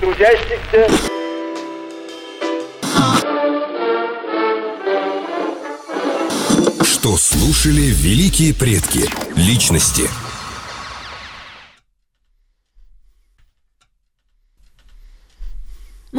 [0.00, 0.88] трудящихся.
[6.84, 9.08] Что слушали великие предки?
[9.36, 10.08] Личности–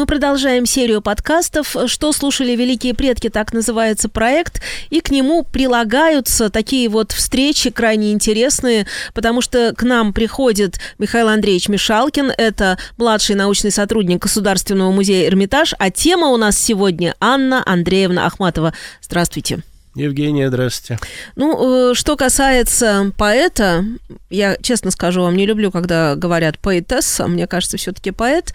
[0.01, 4.59] Мы продолжаем серию подкастов «Что слушали великие предки», так называется проект,
[4.89, 11.27] и к нему прилагаются такие вот встречи крайне интересные, потому что к нам приходит Михаил
[11.27, 17.61] Андреевич Мишалкин, это младший научный сотрудник Государственного музея «Эрмитаж», а тема у нас сегодня Анна
[17.63, 18.73] Андреевна Ахматова.
[19.03, 19.61] Здравствуйте.
[19.93, 21.03] Евгения, здравствуйте.
[21.35, 23.83] Ну, э, что касается поэта,
[24.29, 28.53] я честно скажу вам, не люблю, когда говорят поэтесса, мне кажется, все-таки поэт,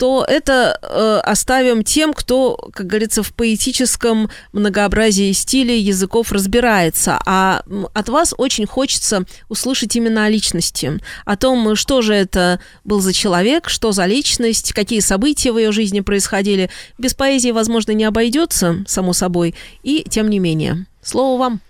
[0.00, 7.20] то это э, оставим тем, кто, как говорится, в поэтическом многообразии стилей языков разбирается.
[7.26, 13.02] А от вас очень хочется услышать именно о личности, о том, что же это был
[13.02, 16.70] за человек, что за личность, какие события в ее жизни происходили.
[16.96, 20.86] Без поэзии, возможно, не обойдется, само собой, и тем не менее.
[21.02, 21.60] Слово вам.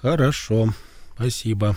[0.00, 0.72] Хорошо,
[1.14, 1.76] спасибо.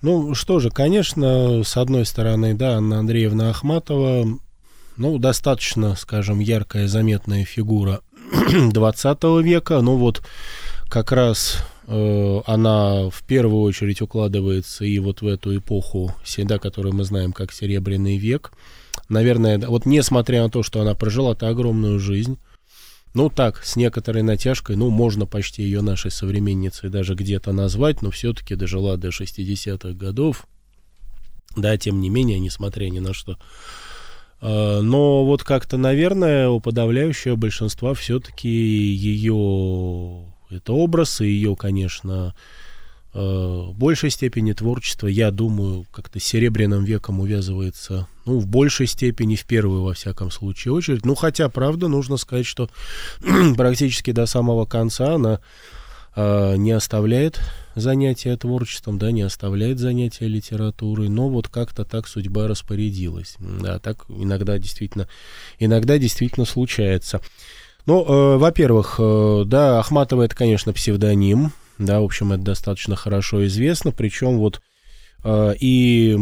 [0.00, 4.38] Ну что же, конечно, с одной стороны, да, Анна Андреевна Ахматова,
[4.96, 8.00] ну, достаточно, скажем, яркая, заметная фигура
[8.72, 10.22] 20 века, ну вот
[10.88, 16.94] как раз э, она в первую очередь укладывается и вот в эту эпоху, всегда, которую
[16.94, 18.52] мы знаем как Серебряный век.
[19.08, 22.38] Наверное, вот несмотря на то, что она прожила-то огромную жизнь,
[23.12, 28.10] ну так, с некоторой натяжкой, ну, можно почти ее нашей современницей даже где-то назвать, но
[28.10, 30.46] все-таки дожила до 60-х годов.
[31.56, 33.38] Да, тем не менее, несмотря ни на что.
[34.46, 42.34] А, но вот как-то, наверное, у подавляющего большинства все-таки ее это образ, и ее, конечно,
[43.14, 49.34] а, в большей степени творчество, я думаю, как-то Серебряным веком увязывается, ну, в большей степени,
[49.34, 51.06] в первую, во всяком случае, очередь.
[51.06, 52.68] Ну, хотя, правда, нужно сказать, что
[53.56, 55.40] практически до самого конца она
[56.16, 57.40] э, не оставляет
[57.74, 63.36] занятия творчеством, да, не оставляет занятия литературой, но вот как-то так судьба распорядилась.
[63.38, 65.08] Да, так иногда действительно,
[65.58, 67.20] иногда действительно случается.
[67.86, 73.44] Ну, э, во-первых, э, да, Ахматова это, конечно, псевдоним, да, в общем, это достаточно хорошо
[73.46, 74.60] известно, причем вот
[75.24, 76.16] э, и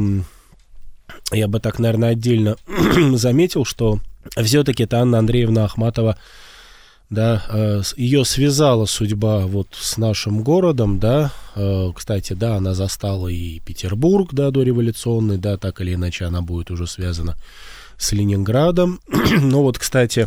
[1.30, 2.56] я бы так, наверное, отдельно
[3.14, 4.00] заметил, что
[4.42, 6.18] все-таки это Анна Андреевна Ахматова
[7.12, 13.28] да, э, ее связала судьба вот с нашим городом, да, э, кстати, да, она застала
[13.28, 17.36] и Петербург, да, дореволюционный, да, так или иначе она будет уже связана
[17.98, 19.00] с Ленинградом.
[19.42, 20.26] ну вот, кстати,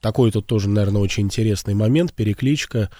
[0.00, 2.90] такой тут тоже, наверное, очень интересный момент, перекличка.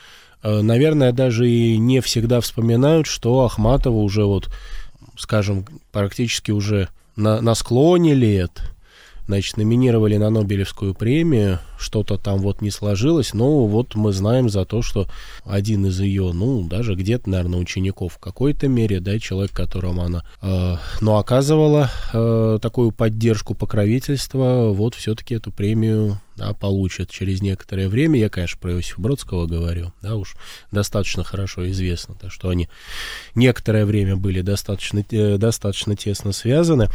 [0.42, 4.50] Э, наверное, даже и не всегда вспоминают, что Ахматова уже вот,
[5.16, 8.60] скажем, практически уже на, на склоне лет,
[9.28, 14.64] значит, номинировали на Нобелевскую премию, что-то там вот не сложилось, но вот мы знаем за
[14.64, 15.06] то, что
[15.44, 20.24] один из ее, ну, даже где-то, наверное, учеников в какой-то мере, да, человек, которому она,
[20.42, 27.88] э, ну, оказывала э, такую поддержку, покровительство, вот все-таки эту премию да, получат через некоторое
[27.88, 28.18] время.
[28.18, 30.36] Я, конечно, про Иосифа Бродского говорю, да, уж
[30.72, 32.68] достаточно хорошо известно, то, что они
[33.34, 36.88] некоторое время были достаточно, э, достаточно тесно связаны.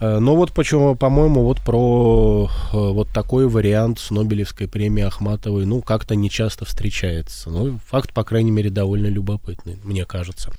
[0.00, 5.66] Э, но вот почему, по-моему, вот про э, вот такой вариант с Нобелевской премией Ахматовой,
[5.66, 7.50] ну, как-то не часто встречается.
[7.50, 10.52] Ну, факт, по крайней мере, довольно любопытный, мне кажется.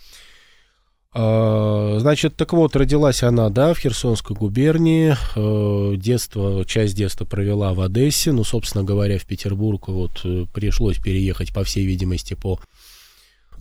[1.14, 5.16] А, значит, так вот, родилась она, да, в Херсонской губернии.
[5.36, 8.34] Э, детство, часть детства провела в Одессе.
[8.34, 12.60] Ну, собственно говоря, в Петербург вот э, пришлось переехать, по всей видимости, по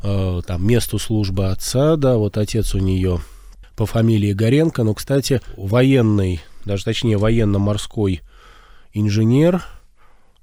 [0.03, 1.95] э, там, месту службы отца.
[1.95, 3.21] Да, вот отец у нее
[3.77, 4.83] по фамилии Горенко.
[4.83, 8.23] Но, кстати, военный, даже точнее, военно-морской
[8.93, 9.65] инженер–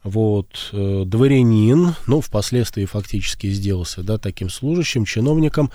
[0.08, 5.72] вот, э, дворянин, ну, впоследствии фактически сделался, да, таким служащим, чиновником.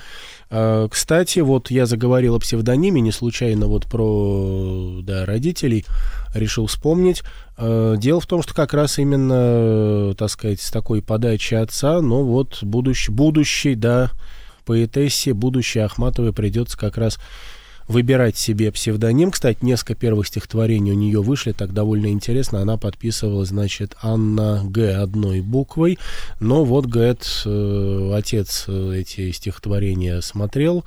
[0.50, 5.84] Э, кстати, вот я заговорил о псевдониме, не случайно вот про, да, родителей
[6.34, 7.22] решил вспомнить.
[7.58, 12.24] Э, дело в том, что как раз именно, так сказать, с такой подачи отца, ну,
[12.24, 14.10] вот, будущий, будущий, да,
[14.64, 17.18] поэтессе, будущей Ахматовой придется как раз
[17.88, 19.30] выбирать себе псевдоним.
[19.30, 22.60] Кстати, несколько первых стихотворений у нее вышли, так довольно интересно.
[22.60, 24.96] Она подписывалась, значит, Анна Г.
[24.96, 25.98] одной буквой.
[26.40, 30.84] Но вот, говорит, э, отец э, эти стихотворения смотрел,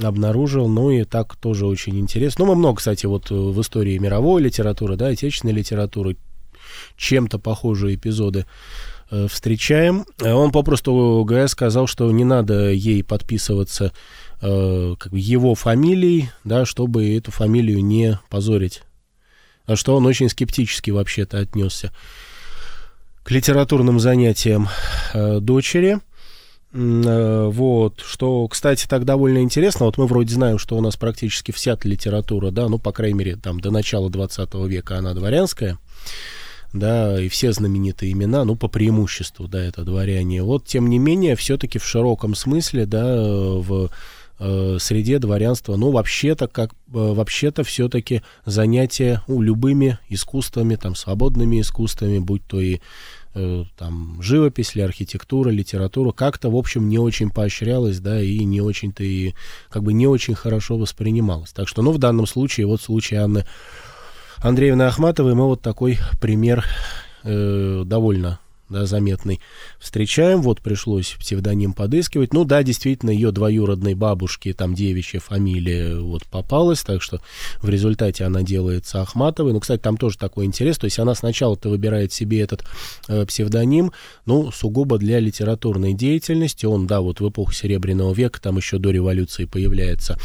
[0.00, 2.44] обнаружил, ну и так тоже очень интересно.
[2.44, 6.16] Ну, мы много, кстати, вот в истории мировой литературы, да, отечественной литературы,
[6.96, 8.46] чем-то похожие эпизоды
[9.10, 10.04] э, встречаем.
[10.22, 13.92] Он попросту ГС сказал, что не надо ей подписываться
[14.42, 18.82] э, как бы его фамилией, да, чтобы эту фамилию не позорить.
[19.66, 21.92] а что он очень скептически вообще-то отнесся
[23.22, 24.68] к литературным занятиям
[25.12, 25.98] э, дочери.
[26.72, 29.86] Э, вот, что, кстати, так довольно интересно.
[29.86, 33.36] Вот мы вроде знаем, что у нас практически вся литература, да, ну, по крайней мере,
[33.36, 35.78] там до начала 20 века она дворянская
[36.72, 40.42] да, и все знаменитые имена, ну, по преимуществу, да, это дворяне.
[40.42, 43.90] Вот, тем не менее, все-таки в широком смысле, да, в
[44.38, 51.60] э, среде дворянства, ну, вообще-то, как, э, вообще-то все-таки занятия, ну, любыми искусствами, там, свободными
[51.60, 52.80] искусствами, будь то и
[53.38, 58.62] Э, там, живопись или архитектура, литература, как-то, в общем, не очень поощрялась, да, и не
[58.62, 59.34] очень-то и,
[59.68, 61.52] как бы, не очень хорошо воспринималась.
[61.52, 63.44] Так что, ну, в данном случае, вот в случае Анны
[64.38, 66.64] Андреевны Ахматовой мы вот такой пример
[67.24, 69.40] э, довольно да, заметный,
[69.78, 70.42] встречаем.
[70.42, 72.32] Вот пришлось псевдоним подыскивать.
[72.32, 77.20] Ну да, действительно, ее двоюродной бабушке, там девичья фамилия вот попалась, так что
[77.62, 79.52] в результате она делается Ахматовой.
[79.52, 80.78] Ну, кстати, там тоже такой интерес.
[80.78, 82.64] То есть она сначала-то выбирает себе этот
[83.08, 83.92] э, псевдоним,
[84.24, 86.66] ну, сугубо для литературной деятельности.
[86.66, 90.18] Он, да, вот в эпоху Серебряного века, там еще до революции появляется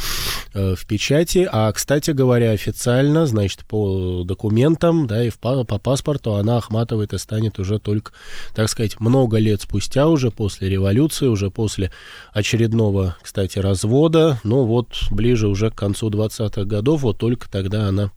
[0.53, 1.47] э, в печати.
[1.51, 7.17] А, кстати говоря, официально, значит, по документам, да, и в, по, по паспорту она Ахматовой-то
[7.17, 8.11] станет уже только
[8.53, 11.91] так сказать, много лет спустя, уже после революции, уже после
[12.33, 18.11] очередного, кстати, развода, ну вот ближе уже к концу 20-х годов, вот только тогда она,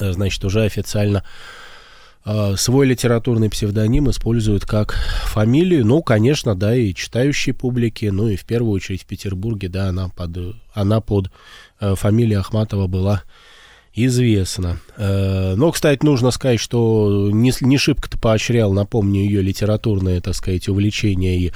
[0.00, 1.24] э, значит, уже официально
[2.24, 4.94] э, свой литературный псевдоним использует как
[5.24, 9.88] фамилию, ну, конечно, да, и читающей публике, ну, и в первую очередь в Петербурге, да,
[9.88, 11.30] она под, она под
[11.80, 13.22] э, фамилией Ахматова была
[13.94, 14.78] известно.
[14.96, 20.68] Э, но, кстати, нужно сказать, что не, не шибко-то поощрял, напомню, ее литературное, так сказать,
[20.68, 21.52] увлечение и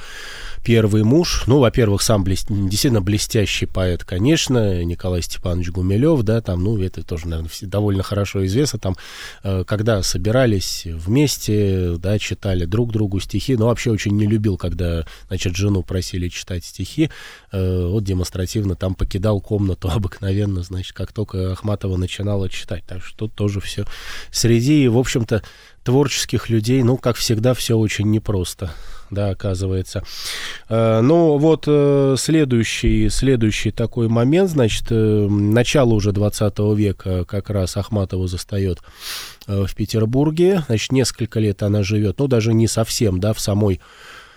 [0.63, 1.43] первый муж.
[1.47, 2.47] Ну, во-первых, сам блест...
[2.49, 8.45] действительно блестящий поэт, конечно, Николай Степанович Гумилев, да, там, ну, это тоже, наверное, довольно хорошо
[8.45, 8.95] известно, там,
[9.43, 15.05] э, когда собирались вместе, да, читали друг другу стихи, но вообще очень не любил, когда,
[15.27, 17.09] значит, жену просили читать стихи,
[17.51, 23.27] э, вот демонстративно там покидал комнату обыкновенно, значит, как только Ахматова начинала читать, так что
[23.27, 23.85] тоже все
[24.31, 25.43] среди, в общем-то,
[25.83, 28.71] творческих людей, ну, как всегда, все очень непросто,
[29.09, 30.03] да, оказывается.
[30.69, 37.49] Э, ну, вот э, следующий, следующий такой момент, значит, э, начало уже 20 века как
[37.49, 38.79] раз Ахматова застает
[39.47, 43.81] в Петербурге, значит, несколько лет она живет, ну, даже не совсем, да, в самой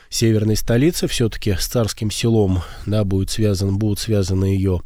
[0.08, 4.80] северной столице, все-таки с царским селом, да, будет связан, будут связаны ее,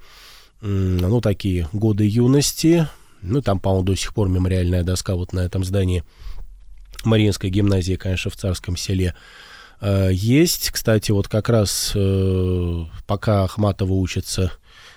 [0.61, 2.89] ну, такие годы юности,
[3.23, 6.03] ну, там, по-моему, до сих пор мемориальная доска вот на этом здании
[7.05, 9.15] Мариинской гимназии, конечно, в Царском селе
[9.83, 10.71] есть.
[10.71, 14.53] Кстати, вот как раз э, пока Ахматова учится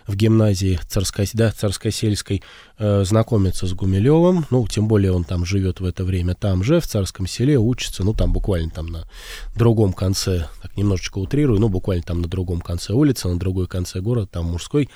[0.10, 2.42] в гимназии царской, да, царскосельской
[2.80, 6.80] э, знакомится с Гумилевым, ну, тем более он там живет в это время там же,
[6.80, 9.08] в царском селе, учится, ну, там буквально там на
[9.56, 14.02] другом конце, так немножечко утрирую, ну, буквально там на другом конце улицы, на другой конце
[14.02, 14.90] города, там мужской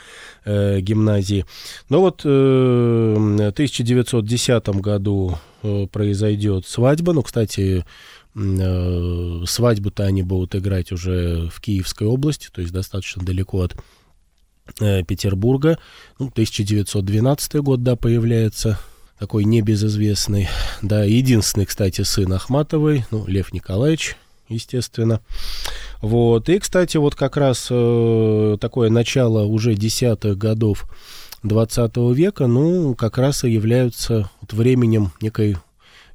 [0.45, 1.45] э, гимназии.
[1.89, 7.83] Но вот э, в 1910 году э, произойдет свадьба, ну, кстати, э,
[8.35, 13.75] свадьбу-то они будут играть уже в Киевской области, то есть достаточно далеко от
[14.79, 15.77] Э, Петербурга.
[16.19, 18.79] Ну, 1912 год, да, появляется
[19.19, 20.47] такой небезызвестный,
[20.81, 24.15] да, единственный, кстати, сын Ахматовой, ну, Лев Николаевич,
[24.47, 25.21] естественно.
[26.01, 30.85] Вот, и, кстати, вот как раз э, такое начало уже десятых годов
[31.43, 35.57] 20 века, ну, как раз и являются вот временем некой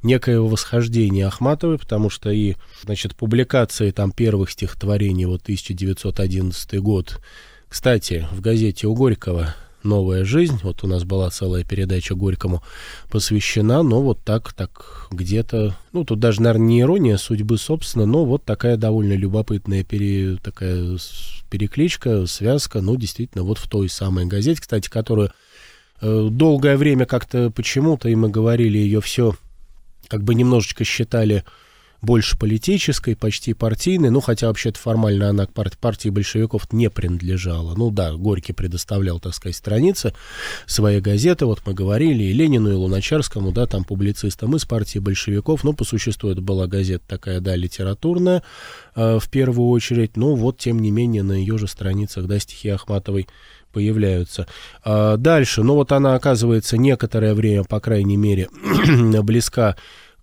[0.03, 7.21] некоего восхождения Ахматовой, потому что и, значит, публикации там первых стихотворений, вот 1911 год,
[7.69, 12.63] кстати, в газете у Горького «Новая жизнь», вот у нас была целая передача Горькому
[13.11, 18.25] посвящена, но вот так, так где-то, ну, тут даже, наверное, не ирония судьбы, собственно, но
[18.25, 20.99] вот такая довольно любопытная пере, такая
[21.51, 25.31] перекличка, связка, ну, действительно, вот в той самой газете, кстати, которую
[26.01, 29.35] э, долгое время как-то почему-то, и мы говорили, ее все
[30.09, 31.45] как бы немножечко считали
[32.01, 37.75] больше политической, почти партийной, ну, хотя вообще-то формально она к партии большевиков не принадлежала.
[37.75, 40.15] Ну да, Горький предоставлял, так сказать, страницы
[40.67, 45.65] своей газеты, вот мы говорили и Ленину, и Луначарскому, да, там публицистам из партии большевиков,
[45.65, 48.43] ну, по существу это была газета такая, да, литературная
[48.95, 52.69] э, в первую очередь, но вот, тем не менее, на ее же страницах, да, стихи
[52.69, 53.27] Ахматовой
[53.73, 54.47] появляются.
[54.85, 58.49] А дальше, ну вот она оказывается некоторое время, по крайней мере,
[59.23, 59.77] близка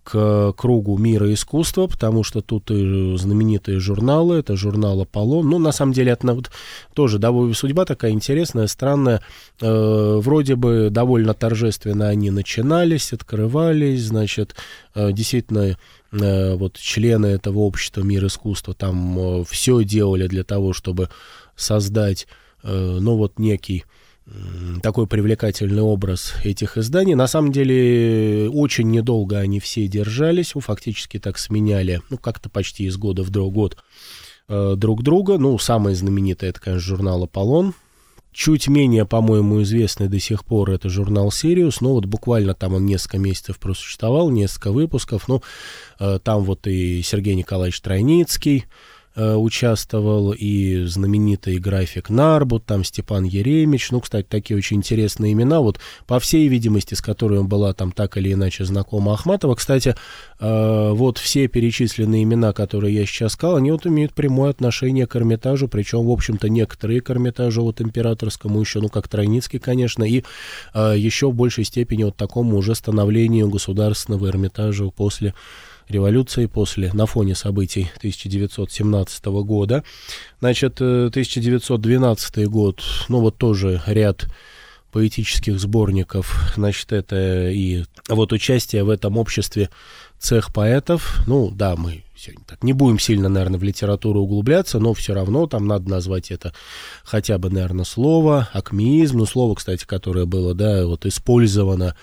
[0.05, 5.49] к кругу мира искусства, потому что тут и знаменитые журналы, это журнал «Аполлон».
[5.49, 6.51] Ну, на самом деле, это вот,
[6.93, 9.21] тоже довольно судьба такая интересная, странная.
[9.61, 14.55] Э, вроде бы довольно торжественно они начинались, открывались, значит,
[14.93, 15.75] э, действительно,
[16.11, 21.09] э, вот члены этого общества «Мир искусства» там э, все делали для того, чтобы
[21.55, 22.27] создать,
[22.65, 23.83] ну, вот некий
[24.81, 27.13] такой привлекательный образ этих изданий.
[27.15, 32.85] На самом деле, очень недолго они все держались, ну, фактически так сменяли, ну, как-то почти
[32.85, 33.77] из года в год
[34.47, 35.37] э, друг друга.
[35.37, 37.73] Ну, самое знаменитое, это, конечно, журнал «Аполлон»,
[38.31, 42.85] Чуть менее, по-моему, известный до сих пор это журнал «Сириус», но вот буквально там он
[42.85, 45.41] несколько месяцев просуществовал, несколько выпусков, ну,
[46.01, 48.69] э, там вот и Сергей Николаевич Тройницкий, Э,
[49.15, 55.79] участвовал, и знаменитый график Нарбут, там Степан Еремич, ну, кстати, такие очень интересные имена, вот,
[56.07, 59.55] по всей видимости, с которыми была там так или иначе знакома Ахматова.
[59.55, 59.95] Кстати,
[60.39, 65.15] э, вот все перечисленные имена, которые я сейчас сказал, они вот имеют прямое отношение к
[65.15, 70.23] Эрмитажу, причем, в общем-то, некоторые к Эрмитажу, вот императорскому еще, ну, как Тройницкий, конечно, и
[70.73, 75.33] э, еще в большей степени вот такому уже становлению государственного Эрмитажа после
[75.89, 79.83] революции, после, на фоне событий 1917 года.
[80.39, 84.27] Значит, 1912 э, год, ну вот тоже ряд
[84.91, 89.69] поэтических сборников, значит, это и вот участие в этом обществе
[90.19, 94.93] цех поэтов, ну да, мы сегодня так не будем сильно, наверное, в литературу углубляться, но
[94.93, 96.53] все равно там надо назвать это
[97.03, 101.95] хотя бы, наверное, слово, акмеизм, ну, слово, кстати, которое было, да, вот использовано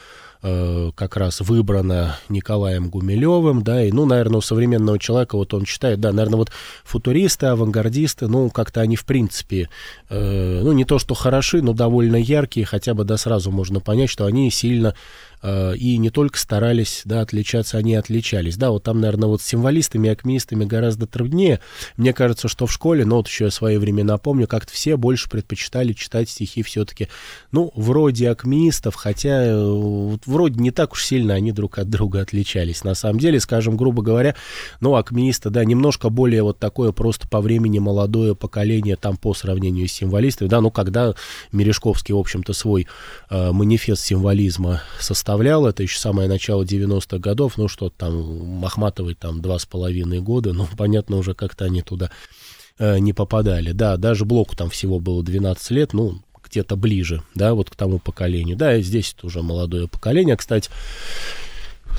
[0.44, 5.64] Э, как раз выбрана Николаем Гумилевым, да, и, ну, наверное, у современного человека вот он
[5.64, 6.50] читает, да, наверное, вот
[6.82, 9.68] футуристы, авангардисты, ну, как-то они, в принципе,
[10.10, 14.10] э, ну, не то что хороши, но довольно яркие, хотя бы, да, сразу можно понять,
[14.10, 14.96] что они сильно
[15.42, 18.56] и не только старались, да, отличаться, они отличались.
[18.56, 21.60] Да, вот там, наверное, вот с символистами и акмеистами гораздо труднее.
[21.96, 25.28] Мне кажется, что в школе, ну, вот еще я свои времена помню, как-то все больше
[25.28, 27.08] предпочитали читать стихи все-таки,
[27.50, 32.20] ну, вроде акмеистов, хотя э, вот, вроде не так уж сильно они друг от друга
[32.20, 32.84] отличались.
[32.84, 34.34] На самом деле, скажем, грубо говоря,
[34.80, 39.88] ну, акмеисты, да, немножко более вот такое просто по времени молодое поколение там по сравнению
[39.88, 41.14] с символистами, да, ну, когда
[41.50, 42.86] Мережковский, в общем-то, свой
[43.30, 49.14] э, манифест символизма составил оставлял, это еще самое начало 90-х годов, ну что там, Махматовой
[49.14, 52.10] там два с половиной года, ну понятно уже как-то они туда
[52.78, 53.72] э, не попадали.
[53.72, 57.98] Да, даже Блоку там всего было 12 лет, ну где-то ближе, да, вот к тому
[57.98, 58.56] поколению.
[58.58, 60.68] Да, и здесь это уже молодое поколение, кстати.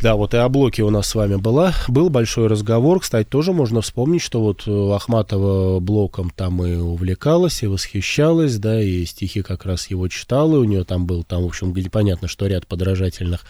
[0.03, 3.00] Да, вот и о блоке у нас с вами была, был большой разговор.
[3.00, 8.83] Кстати, тоже можно вспомнить, что вот э, Ахматова блоком там и увлекалась, и восхищалась, да,
[8.83, 12.48] и стихи как раз его читала, у нее там был, там, в общем, понятно, что
[12.48, 13.45] ряд подражательных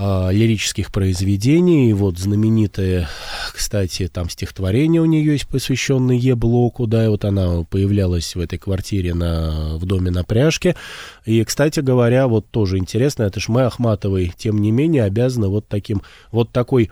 [0.00, 1.90] а, лирических произведений.
[1.90, 3.08] И вот знаменитое,
[3.52, 8.60] кстати, там стихотворение у нее есть, посвященное Е-блоку, да, и вот она появлялась в этой
[8.60, 10.76] квартире на, в доме на пряжке.
[11.24, 15.66] И, кстати говоря, вот тоже интересно, это ж мы Ахматовой, тем не менее, обязаны вот
[15.66, 16.90] таким, вот такой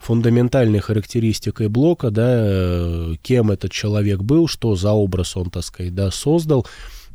[0.00, 6.10] фундаментальной характеристикой блока, да, кем этот человек был, что за образ он, так сказать, да,
[6.10, 6.66] создал,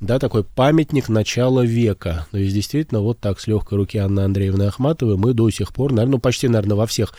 [0.03, 2.27] да, такой памятник начала века.
[2.31, 5.91] То есть, действительно, вот так с легкой руки Анны Андреевны Ахматовой мы до сих пор,
[5.91, 7.13] наверное, ну, почти, наверное, во всех,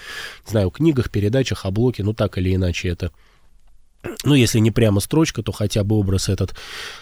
[0.46, 3.10] не знаю, книгах, передачах, облоке, ну, так или иначе это
[4.22, 6.54] ну, если не прямо строчка, то хотя бы образ этот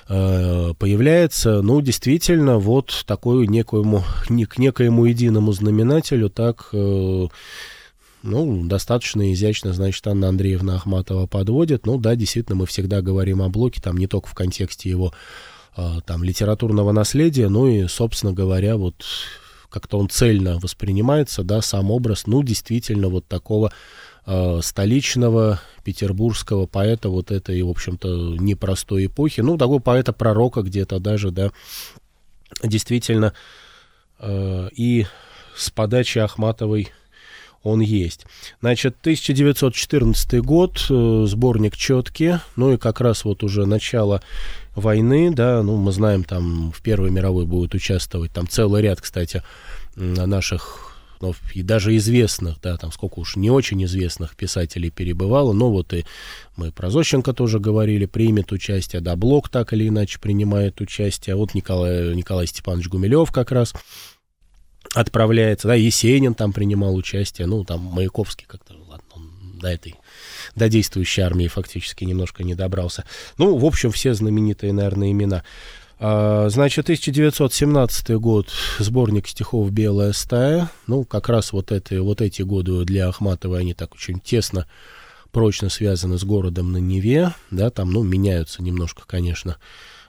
[0.08, 1.60] э, появляется.
[1.60, 7.26] Ну, действительно, вот такой некоему, не, к некоему единому знаменателю так, э,
[8.22, 11.86] ну, достаточно изящно, значит, Анна Андреевна Ахматова подводит.
[11.86, 15.12] Ну, да, действительно, мы всегда говорим о блоке, там не только в контексте его
[15.74, 19.04] там, литературного наследия, ну и, собственно говоря, вот
[19.72, 23.72] как-то он цельно воспринимается, да, сам образ, ну, действительно, вот такого
[24.26, 31.30] э, столичного петербургского поэта вот этой, в общем-то, непростой эпохи, ну, такого поэта-пророка где-то даже,
[31.30, 31.50] да,
[32.62, 33.32] действительно,
[34.20, 35.06] э, и
[35.56, 36.90] с подачи Ахматовой
[37.62, 38.26] он есть.
[38.60, 44.22] Значит, 1914 год, э, сборник «Четки», ну и как раз вот уже начало
[44.74, 49.42] войны, да, ну, мы знаем, там в Первой мировой будет участвовать, там целый ряд, кстати,
[49.96, 55.70] наших, ну, и даже известных, да, там сколько уж не очень известных писателей перебывало, но
[55.70, 56.04] вот и
[56.56, 61.54] мы про Зощенко тоже говорили, примет участие, да, Блок так или иначе принимает участие, вот
[61.54, 63.74] Николай, Николай Степанович Гумилев как раз
[64.94, 69.94] отправляется, да, Есенин там принимал участие, ну, там Маяковский как-то, ладно, он до этой,
[70.54, 73.04] до действующей армии фактически немножко не добрался.
[73.38, 75.44] Ну, в общем, все знаменитые, наверное, имена.
[75.98, 80.68] А, значит, 1917 год, сборник стихов «Белая стая».
[80.86, 84.66] Ну, как раз вот, это, вот эти годы для Ахматовой, они так очень тесно,
[85.30, 89.58] прочно связаны с городом на Неве, да, там, ну, меняются немножко, конечно,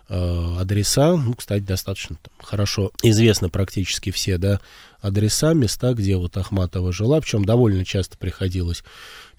[0.09, 4.59] адреса, ну, кстати, достаточно там, хорошо известны практически все, да,
[5.01, 8.83] адреса, места, где вот Ахматова жила, причем довольно часто приходилось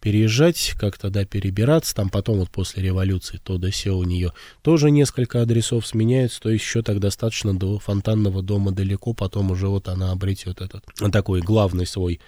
[0.00, 4.90] переезжать, как-то, да, перебираться, там потом вот после революции то да сё у нее тоже
[4.90, 9.88] несколько адресов сменяется, то есть еще так достаточно до фонтанного дома далеко, потом уже вот
[9.88, 12.20] она обретет этот такой главный свой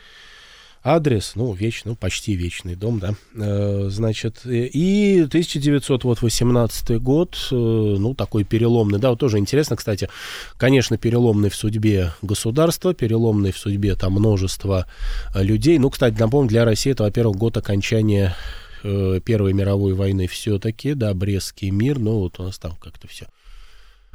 [0.86, 8.14] адрес, ну, вечный, ну, почти вечный дом, да, э, значит, и 1918 год, э, ну,
[8.14, 10.08] такой переломный, да, вот тоже интересно, кстати,
[10.56, 14.86] конечно, переломный в судьбе государства, переломный в судьбе там множества
[15.34, 18.36] э, людей, ну, кстати, напомню, для России это, во-первых, год окончания
[18.84, 23.26] э, Первой мировой войны все-таки, да, Брестский мир, ну, вот у нас там как-то все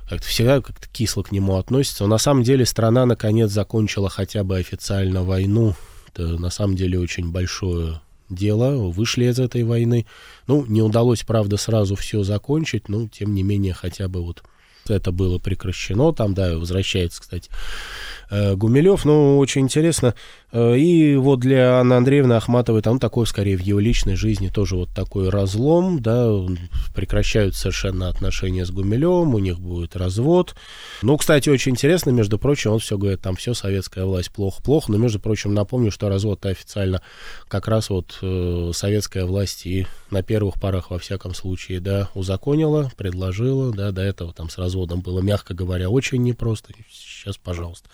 [0.10, 2.04] как-то всегда как-то кисло к нему относится.
[2.04, 5.74] Но на самом деле страна наконец закончила хотя бы официально войну
[6.14, 10.06] это на самом деле очень большое дело, вышли из этой войны.
[10.48, 14.44] Ну, не удалось, правда, сразу все закончить, но, тем не менее, хотя бы вот
[14.88, 16.14] это было прекращено.
[16.14, 17.50] Там, да, возвращается, кстати,
[18.32, 19.06] Гумилев.
[19.06, 20.16] Ну, очень интересно.
[20.52, 24.76] Э, и вот для Анны Андреевны Ахматовой там такой, скорее, в ее личной жизни тоже
[24.76, 26.30] вот такой разлом, да,
[26.94, 30.56] прекращают совершенно отношения с Гумилевым, у них будет развод.
[31.02, 34.98] Ну, кстати, очень интересно, между прочим, он все говорит, там все, советская власть плохо-плохо, но,
[34.98, 37.02] между прочим, напомню, что развод-то официально
[37.48, 42.92] как раз вот э, советская власть и на первых порах, во всяком случае, да, узаконила,
[42.98, 46.74] предложила, да, до этого там с разводом было, мягко говоря, очень непросто.
[46.92, 47.90] Сейчас, пожалуйста.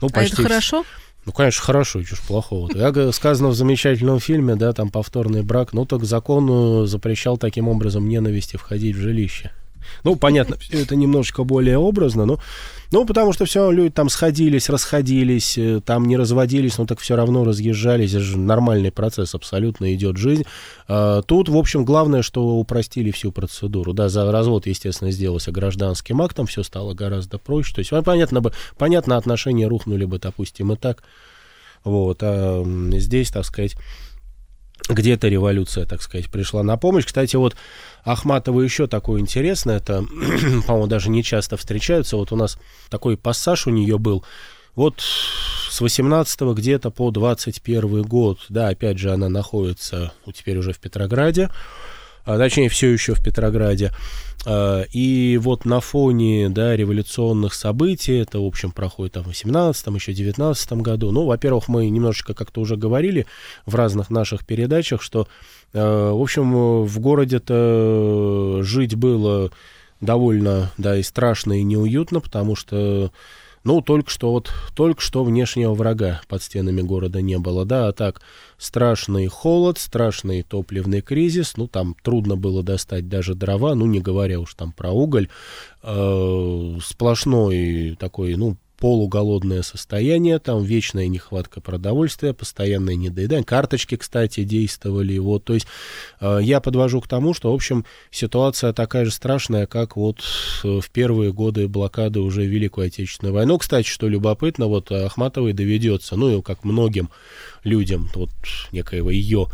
[0.00, 0.36] Ну, почти...
[0.36, 0.84] А это хорошо?
[1.24, 2.68] Ну, конечно, хорошо, чушь плохого.
[2.68, 8.08] Как сказано в замечательном фильме, да, там повторный брак, ну, так закон запрещал таким образом
[8.08, 9.52] ненависти входить в жилище.
[10.04, 12.38] Ну, понятно, это немножечко более образно, но
[12.92, 17.16] ну, потому что все люди там сходились, расходились, э, там не разводились, но так все
[17.16, 18.10] равно разъезжались.
[18.10, 20.44] Это же нормальный процесс, абсолютно идет жизнь.
[20.88, 23.94] А, тут, в общем, главное, что упростили всю процедуру.
[23.94, 27.74] Да, за развод, естественно, сделался гражданским актом, все стало гораздо проще.
[27.74, 31.02] То есть, понятно бы, понятно, отношения рухнули бы, допустим, и так.
[31.84, 33.74] Вот, а здесь, так сказать,
[34.88, 37.06] где-то революция, так сказать, пришла на помощь.
[37.06, 37.56] Кстати, вот
[38.04, 40.04] Ахматова еще такое интересное, это,
[40.66, 42.16] по-моему, даже не часто встречаются.
[42.16, 42.58] Вот у нас
[42.90, 44.24] такой пассаж у нее был.
[44.74, 50.78] Вот с 18 где-то по 21 год, да, опять же, она находится теперь уже в
[50.78, 51.50] Петрограде,
[52.24, 53.92] а, точнее, все еще в Петрограде.
[54.46, 59.86] А, и вот на фоне да, революционных событий, это, в общем, проходит там, в 18
[59.88, 61.10] еще 19 году.
[61.10, 63.26] Ну, во-первых, мы немножечко как-то уже говорили
[63.66, 65.28] в разных наших передачах, что,
[65.72, 69.50] а, в общем, в городе-то жить было
[70.00, 73.12] довольно, да, и страшно, и неуютно, потому что
[73.64, 77.92] ну, только что вот, только что внешнего врага под стенами города не было, да, а
[77.92, 78.20] так
[78.58, 84.40] страшный холод, страшный топливный кризис, ну, там трудно было достать даже дрова, ну, не говоря
[84.40, 85.28] уж там про уголь,
[85.82, 93.44] э, сплошной такой, ну, полуголодное состояние, там вечная нехватка продовольствия, постоянное недоедание.
[93.44, 95.18] Карточки, кстати, действовали.
[95.18, 95.68] Вот, то есть
[96.20, 100.18] э, я подвожу к тому, что, в общем, ситуация такая же страшная, как вот
[100.64, 103.52] э, в первые годы блокады уже Великой Отечественной войны.
[103.52, 107.08] Ну, кстати, что любопытно, вот Ахматовой доведется, ну, и как многим
[107.62, 108.30] людям, вот
[108.72, 109.46] некоего ее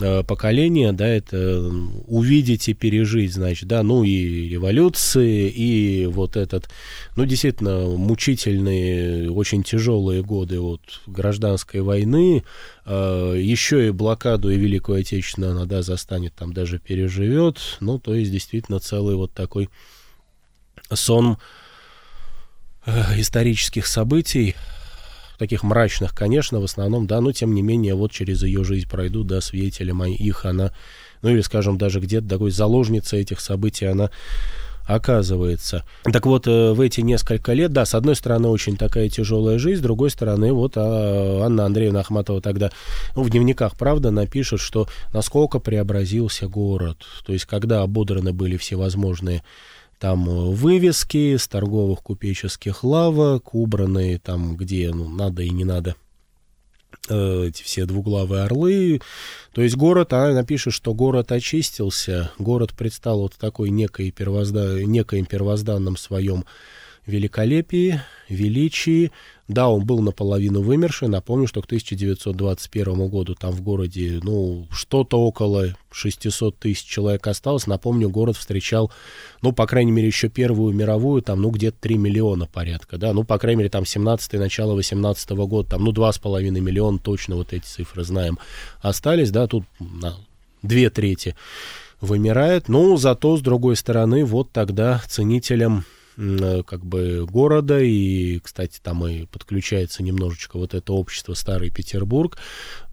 [0.00, 1.70] Э, поколения, да, это
[2.08, 6.68] увидеть и пережить, значит, да, ну и революции, и вот этот,
[7.14, 12.42] ну, действительно, мучительные, очень тяжелые годы вот гражданской войны,
[12.86, 18.16] э, еще и блокаду и Великую Отечественную она, да, застанет, там даже переживет, ну, то
[18.16, 19.70] есть, действительно, целый вот такой
[20.92, 21.36] сон
[22.84, 24.56] э, исторических событий,
[25.38, 29.26] таких мрачных, конечно, в основном, да, но тем не менее вот через ее жизнь пройдут,
[29.26, 30.72] да, свидетелем их она,
[31.22, 34.10] ну или, скажем, даже где-то такой заложница этих событий она
[34.86, 35.84] оказывается.
[36.04, 39.80] Так вот, э, в эти несколько лет, да, с одной стороны, очень такая тяжелая жизнь,
[39.80, 42.70] с другой стороны, вот а, Анна Андреевна Ахматова тогда
[43.16, 46.98] ну, в дневниках, правда, напишет, что насколько преобразился город.
[47.24, 49.42] То есть, когда ободраны были всевозможные
[50.04, 55.96] там э, вывески с торговых купеческих лавок, убранные там, где ну, надо и не надо
[57.08, 59.00] э, эти все двуглавые орлы.
[59.54, 64.84] То есть город, она напишет, что город очистился, город предстал вот такой некой первозда...
[64.84, 66.44] некоем первозданном своем
[67.06, 69.12] великолепии, величии.
[69.46, 71.08] Да, он был наполовину вымерший.
[71.08, 77.66] Напомню, что к 1921 году там в городе, ну, что-то около 600 тысяч человек осталось.
[77.66, 78.90] Напомню, город встречал,
[79.42, 83.12] ну, по крайней мере, еще Первую мировую, там, ну, где-то 3 миллиона порядка, да.
[83.12, 87.36] Ну, по крайней мере, там 17-й, начало 18 -го года, там, ну, 2,5 миллиона, точно
[87.36, 88.38] вот эти цифры знаем,
[88.80, 90.16] остались, да, тут на
[90.62, 91.36] две трети
[92.00, 92.68] вымирает.
[92.68, 95.84] Но зато, с другой стороны, вот тогда ценителям
[96.16, 102.38] как бы города, и, кстати, там и подключается немножечко вот это общество Старый Петербург,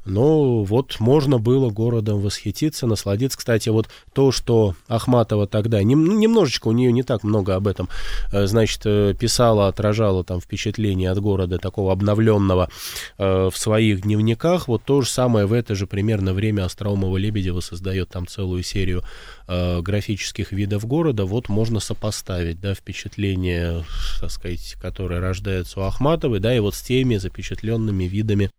[0.05, 3.37] но вот можно было городом восхититься, насладиться.
[3.37, 7.67] Кстати, вот то, что Ахматова тогда, нем, ну, немножечко, у нее не так много об
[7.67, 7.89] этом,
[8.31, 12.69] э, значит, э, писала, отражала там впечатление от города такого обновленного
[13.17, 14.67] э, в своих дневниках.
[14.67, 19.03] Вот то же самое в это же примерно время Остроумова-Лебедева создает там целую серию
[19.47, 21.25] э, графических видов города.
[21.25, 23.83] Вот можно сопоставить, да, впечатление,
[24.19, 28.49] так сказать, которое рождается у Ахматовой, да, и вот с теми запечатленными видами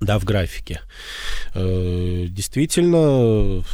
[0.00, 0.80] да, в графике.
[1.54, 3.64] Э, действительно,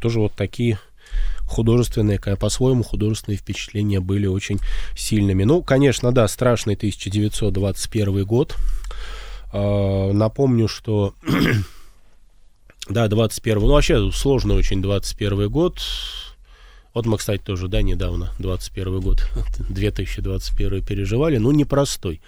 [0.00, 0.78] тоже вот такие
[1.46, 4.60] художественные, по-своему художественные впечатления были очень
[4.96, 5.44] сильными.
[5.44, 8.56] Ну, конечно, да, страшный 1921 год.
[9.52, 11.14] Э, напомню, что
[12.88, 15.80] да, 21 ну вообще сложный очень 21 год.
[16.92, 19.22] Вот мы, кстати, тоже, да, недавно, 21 год,
[19.68, 22.20] 2021 переживали, ну, непростой,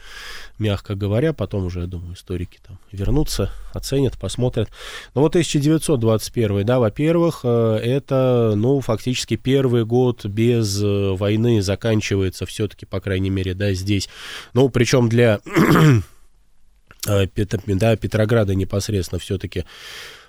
[0.58, 4.68] мягко говоря, потом уже, я думаю, историки там вернутся, оценят, посмотрят.
[5.14, 12.46] Но вот 1921, да, во-первых, э, это, ну, фактически первый год без э, войны заканчивается
[12.46, 14.08] все-таки, по крайней мере, да, здесь.
[14.54, 15.40] Ну, причем для
[17.08, 17.26] э,
[17.66, 19.64] да, Петрограда непосредственно все-таки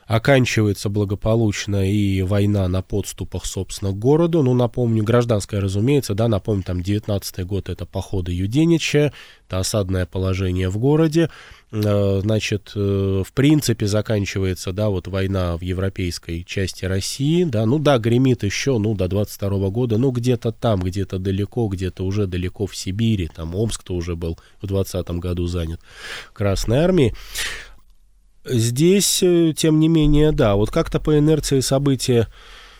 [0.07, 4.43] оканчивается благополучно и война на подступах, собственно, к городу.
[4.43, 9.13] Ну, напомню, гражданская, разумеется, да, напомню, там 19 год это походы Юденича,
[9.47, 11.29] это осадное положение в городе.
[11.71, 17.79] Э, значит, э, в принципе, заканчивается, да, вот война в европейской части России, да, ну
[17.79, 22.67] да, гремит еще, ну, до 22 года, ну, где-то там, где-то далеко, где-то уже далеко
[22.67, 25.79] в Сибири, там Омск-то уже был в 20 году занят
[26.33, 27.13] Красной Армией.
[28.45, 32.27] Здесь, э, тем не менее, да, вот как-то по инерции события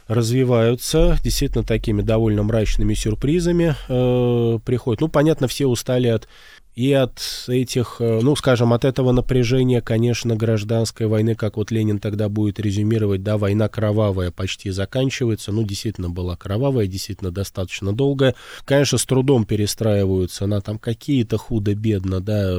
[0.07, 5.01] развиваются, действительно такими довольно мрачными сюрпризами э, приходят.
[5.01, 6.27] Ну, понятно, все устали от
[6.75, 11.99] и от этих, э, ну, скажем, от этого напряжения, конечно, гражданской войны, как вот Ленин
[11.99, 18.33] тогда будет резюмировать, да, война кровавая почти заканчивается, ну, действительно была кровавая, действительно достаточно долгая.
[18.65, 22.51] Конечно, с трудом перестраиваются на там какие-то худо-бедно, да,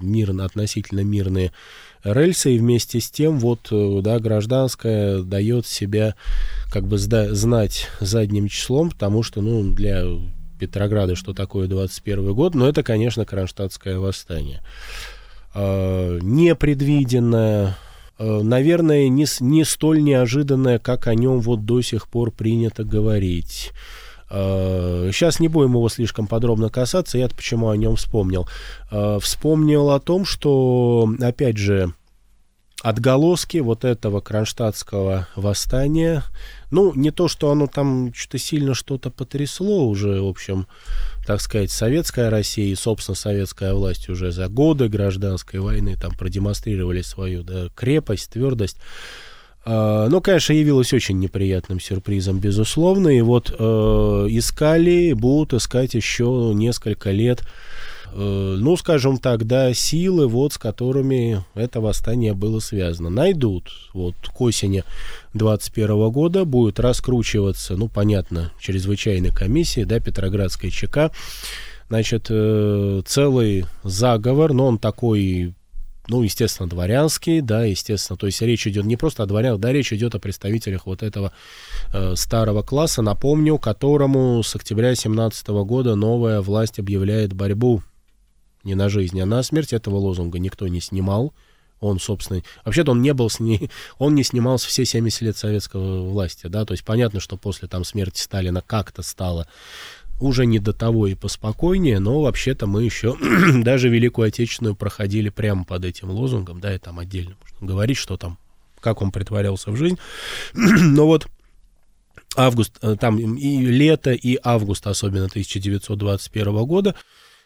[0.00, 1.52] мирно, относительно мирные
[2.04, 6.14] рельсы, и вместе с тем вот, э, да, гражданская дает себя
[6.72, 10.04] как бы знать задним числом, потому что, ну, для
[10.58, 14.62] Петрограда, что такое 21 год, но это, конечно, Кронштадтское восстание.
[15.54, 17.76] А, непредвиденное,
[18.18, 23.72] а, наверное, не, не столь неожиданное, как о нем вот до сих пор принято говорить.
[24.30, 28.46] Сейчас а, не будем его слишком подробно касаться, я почему о нем вспомнил.
[29.20, 31.94] Вспомнил о том, что, опять же,
[32.82, 36.22] отголоски вот этого кронштадтского восстания.
[36.70, 40.66] Ну, не то, что оно там что-то сильно что-то потрясло уже, в общем,
[41.26, 47.02] так сказать, советская Россия и, собственно, советская власть уже за годы гражданской войны там продемонстрировали
[47.02, 48.76] свою да, крепость, твердость.
[49.66, 53.08] Uh, ну, конечно, явилось очень неприятным сюрпризом, безусловно.
[53.08, 60.26] И вот uh, искали, будут искать еще несколько лет Э, ну, скажем так, да, силы,
[60.26, 63.10] вот, с которыми это восстание было связано.
[63.10, 63.70] Найдут.
[63.94, 64.84] Вот к осени
[65.34, 71.10] 21 года будет раскручиваться, ну, понятно, чрезвычайной комиссии, да, Петроградской ЧК,
[71.88, 75.54] значит, э, целый заговор, но он такой
[76.08, 79.92] ну, естественно, дворянский, да, естественно, то есть речь идет не просто о дворянах, да, речь
[79.92, 81.32] идет о представителях вот этого
[81.92, 87.82] э, старого класса, напомню, которому с октября 17 года новая власть объявляет борьбу
[88.68, 91.34] не на жизнь, а на смерть этого лозунга никто не снимал.
[91.80, 96.08] Он, собственно, вообще-то он не был с ней, он не снимался все 70 лет советского
[96.08, 99.46] власти, да, то есть понятно, что после там смерти Сталина как-то стало
[100.20, 103.16] уже не до того и поспокойнее, но вообще-то мы еще
[103.62, 108.16] даже Великую Отечественную проходили прямо под этим лозунгом, да, и там отдельно можно говорить, что
[108.16, 108.38] там,
[108.80, 109.98] как он притворялся в жизнь.
[110.54, 111.28] но вот
[112.36, 116.96] август, э, там и лето, и август, особенно 1921 года,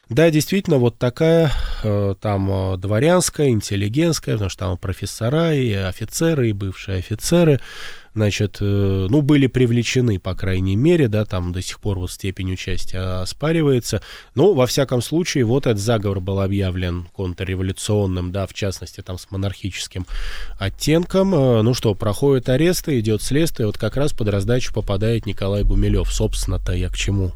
[0.09, 1.53] Да, действительно, вот такая
[1.85, 7.61] э, там э, дворянская, интеллигентская, потому что там профессора и офицеры, и бывшие офицеры,
[8.13, 12.53] значит, э, ну, были привлечены, по крайней мере, да, там до сих пор вот степень
[12.53, 14.03] участия оспаривается.
[14.35, 19.31] Но, во всяком случае, вот этот заговор был объявлен контрреволюционным, да, в частности, там с
[19.31, 20.07] монархическим
[20.59, 21.31] оттенком.
[21.31, 26.13] Ну что, проходит аресты, идет следствие, вот как раз под раздачу попадает Николай Гумилев.
[26.13, 27.33] Собственно-то я к чему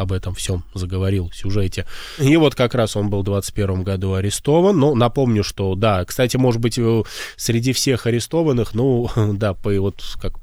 [0.00, 1.86] об этом всем заговорил в сюжете.
[2.18, 4.78] И вот как раз он был в 21 году арестован.
[4.78, 7.02] Ну, напомню, что, да, кстати, может быть, э,
[7.36, 10.34] среди всех арестованных, ну, да, по вот как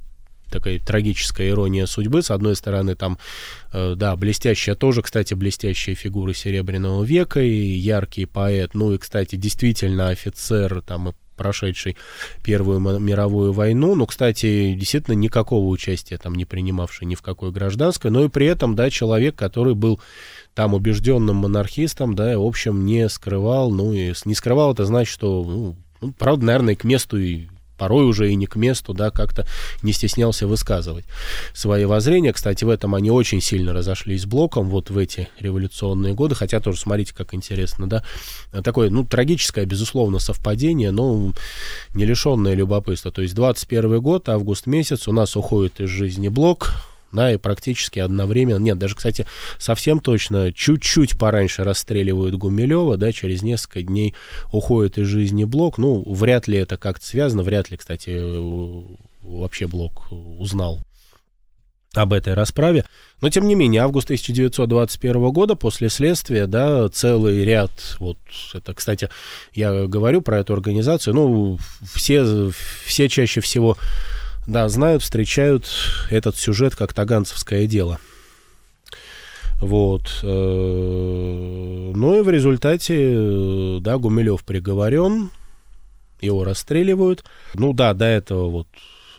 [0.49, 2.21] такая трагическая ирония судьбы.
[2.21, 3.17] С одной стороны, там,
[3.73, 8.73] э, да, блестящая тоже, кстати, блестящая фигура Серебряного века и яркий поэт.
[8.73, 11.95] Ну и, кстати, действительно офицер там и прошедший
[12.43, 18.11] Первую мировую войну, но, кстати, действительно никакого участия там не принимавший ни в какой гражданской,
[18.11, 20.01] но и при этом, да, человек, который был
[20.53, 25.43] там убежденным монархистом, да, в общем, не скрывал, ну и не скрывал, это значит, что,
[25.43, 29.45] ну, ну правда, наверное, к месту и порой уже и не к месту, да, как-то
[29.81, 31.05] не стеснялся высказывать
[31.53, 32.33] свои воззрения.
[32.33, 36.59] Кстати, в этом они очень сильно разошлись с Блоком вот в эти революционные годы, хотя
[36.59, 38.03] тоже смотрите, как интересно, да,
[38.63, 41.33] такое, ну, трагическое, безусловно, совпадение, но
[41.93, 43.11] не лишенное любопытства.
[43.11, 46.73] То есть 21 год, август месяц, у нас уходит из жизни Блок,
[47.11, 49.25] да, и практически одновременно, нет, даже, кстати,
[49.57, 54.13] совсем точно, чуть-чуть пораньше расстреливают Гумилева, да, через несколько дней
[54.51, 58.19] уходит из жизни Блок, ну, вряд ли это как-то связано, вряд ли, кстати,
[59.21, 60.79] вообще Блок узнал
[61.93, 62.85] об этой расправе.
[63.21, 68.17] Но, тем не менее, август 1921 года, после следствия, да, целый ряд, вот
[68.53, 69.09] это, кстати,
[69.53, 71.57] я говорю про эту организацию, ну,
[71.93, 72.51] все,
[72.85, 73.77] все чаще всего
[74.47, 75.67] да, знают, встречают
[76.09, 77.99] этот сюжет как таганцевское дело.
[79.59, 80.19] Вот.
[80.23, 85.31] Э, ну и в результате, да, Гумилев приговорен,
[86.21, 87.25] его расстреливают.
[87.55, 88.67] Ну да, до этого вот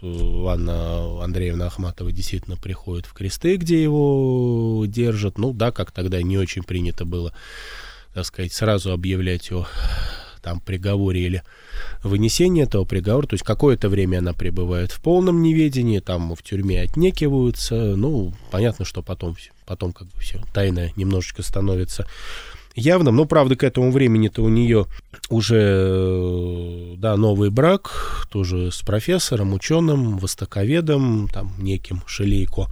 [0.00, 5.38] э, Анна Андреевна Ахматова действительно приходит в кресты, где его держат.
[5.38, 7.34] Ну да, как тогда не очень принято было,
[8.14, 9.66] так сказать, сразу объявлять о
[10.38, 11.42] там приговоре или
[12.02, 13.26] вынесении этого приговора.
[13.26, 17.96] То есть какое-то время она пребывает в полном неведении, там в тюрьме отнекиваются.
[17.96, 22.06] Ну, понятно, что потом, потом как бы все тайное немножечко становится
[22.74, 23.16] явным.
[23.16, 24.86] Но, правда, к этому времени-то у нее
[25.28, 32.66] уже, да, новый брак, тоже с профессором, ученым, востоковедом, там, неким Шелейко.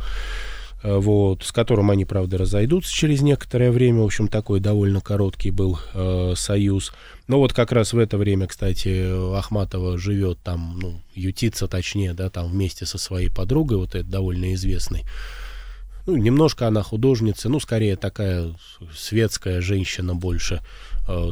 [0.83, 4.03] Э, вот, с которым они, правда, разойдутся через некоторое время.
[4.03, 6.93] В общем, такой довольно короткий был э, союз.
[7.29, 12.31] Но вот как раз в это время, кстати, Ахматова живет там, ну, ютится точнее, да,
[12.31, 15.05] там вместе со своей подругой, вот это довольно известный.
[16.07, 18.55] Ну, немножко она художница, ну, скорее такая
[18.95, 20.61] светская женщина больше,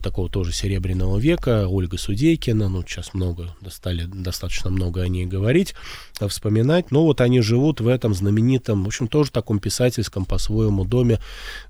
[0.02, 5.74] такого тоже серебряного века, Ольга Судейкина, ну, сейчас много, стали достаточно много о ней говорить,
[6.20, 10.84] э, вспоминать, но вот они живут в этом знаменитом, в общем, тоже таком писательском по-своему
[10.84, 11.18] доме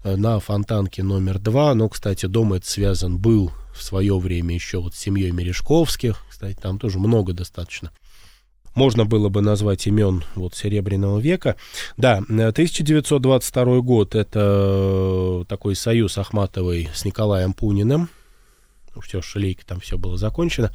[0.02, 4.80] э, на Фонтанке номер два, но, кстати, дом этот связан был в свое время еще
[4.80, 7.90] вот с семьей Мережковских, кстати, там тоже много достаточно
[8.74, 11.56] можно было бы назвать имен вот Серебряного века.
[11.96, 18.08] Да, 1922 год— это такой союз Ахматовой с Николаем Пуниным.
[18.94, 20.70] Ну, все, шалейка, там все было закончено.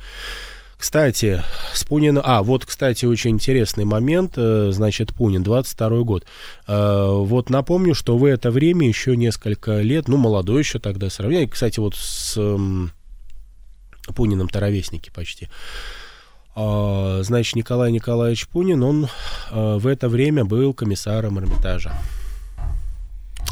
[0.78, 2.24] Кстати, с Пуниным...
[2.26, 4.36] А, вот, кстати, очень интересный момент.
[4.38, 6.26] Э, значит, Пунин, 22 год.
[6.68, 11.50] Э, вот напомню, что в это время еще несколько лет, ну, молодой еще тогда сравнение.
[11.50, 12.40] Кстати, вот с
[14.16, 15.50] Пуниным-то ровесники почти.
[16.56, 19.08] А, значит, Николай Николаевич Пунин, он
[19.52, 21.94] а, в это время был комиссаром Эрмитажа.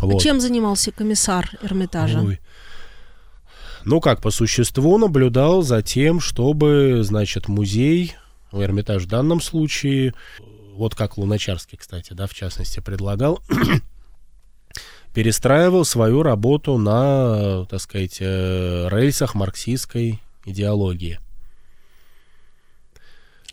[0.02, 0.22] Вот.
[0.22, 2.20] Чем занимался комиссар Эрмитажа?
[2.20, 2.40] Ой.
[3.86, 8.16] Ну как, по существу наблюдал за тем, чтобы, значит, музей,
[8.52, 10.14] Эрмитаж в данном случае,
[10.76, 13.42] вот как Луначарский, кстати, да, в частности, предлагал,
[15.14, 21.20] перестраивал свою работу на, так сказать, э, рельсах марксистской идеологии.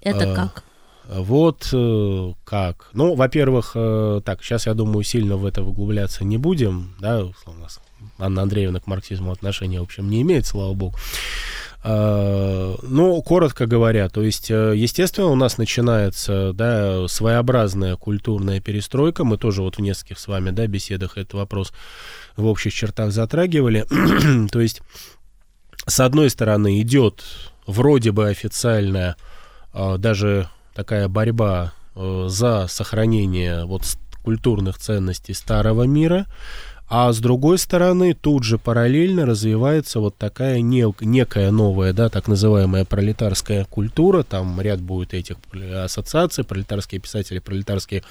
[0.05, 0.65] Это а, как?
[1.09, 2.89] Вот э, как.
[2.95, 7.53] Ну, во-первых, э, так, сейчас, я думаю, сильно в это углубляться не будем, да, у
[7.61, 7.81] нас
[8.19, 10.95] Анна Андреевна к марксизму отношения, в общем, не имеет, слава богу.
[11.87, 19.23] Uh, ну, коротко говоря, то есть, естественно, у нас начинается, да, своеобразная культурная перестройка.
[19.25, 21.75] Мы тоже вот в нескольких с вами, да, беседах этот вопрос
[22.39, 23.85] в общих чертах затрагивали.
[24.51, 24.81] то есть,
[25.87, 27.23] с одной стороны, идет
[27.67, 29.34] вроде бы официальная а,
[29.99, 33.83] даже такая борьба э, за сохранение вот
[34.23, 36.27] культурных ценностей старого мира,
[36.87, 42.29] А с другой стороны, тут же параллельно развивается вот такая не, некая новая, да, так
[42.29, 44.23] называемая пролетарская культура.
[44.23, 45.37] Там ряд будет этих
[45.83, 48.05] ассоциаций, пролетарские писатели, пролетарские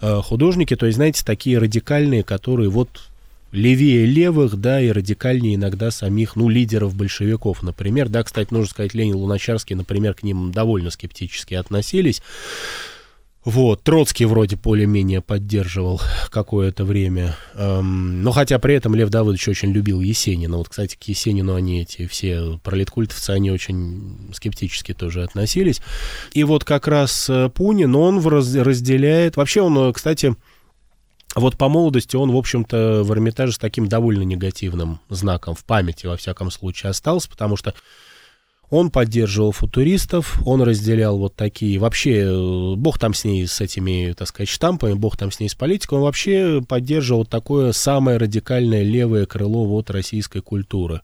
[0.00, 0.74] э, художники.
[0.74, 3.09] То есть, знаете, такие радикальные, которые вот
[3.52, 8.08] левее левых, да, и радикальнее иногда самих, ну, лидеров большевиков, например.
[8.08, 12.22] Да, кстати, нужно сказать, Ленин Луначарский, например, к ним довольно скептически относились.
[13.42, 15.98] Вот, Троцкий вроде более-менее поддерживал
[16.30, 17.36] какое-то время.
[17.54, 20.58] Эм, но хотя при этом Лев Давыдович очень любил Есенина.
[20.58, 25.80] Вот, кстати, к Есенину они эти все пролеткультовцы, они очень скептически тоже относились.
[26.34, 29.38] И вот как раз э, Пунин, он разделяет...
[29.38, 30.36] Вообще он, э, кстати,
[31.36, 36.06] вот по молодости он, в общем-то, в Эрмитаже с таким довольно негативным знаком в памяти,
[36.06, 37.74] во всяком случае, остался, потому что
[38.70, 44.14] он поддерживал футуристов, он разделял вот такие, вообще, э, бог там с ней, с этими,
[44.16, 48.84] так сказать, штампами, бог там с ней с политикой, он вообще поддерживал такое самое радикальное
[48.84, 51.02] левое крыло вот российской культуры.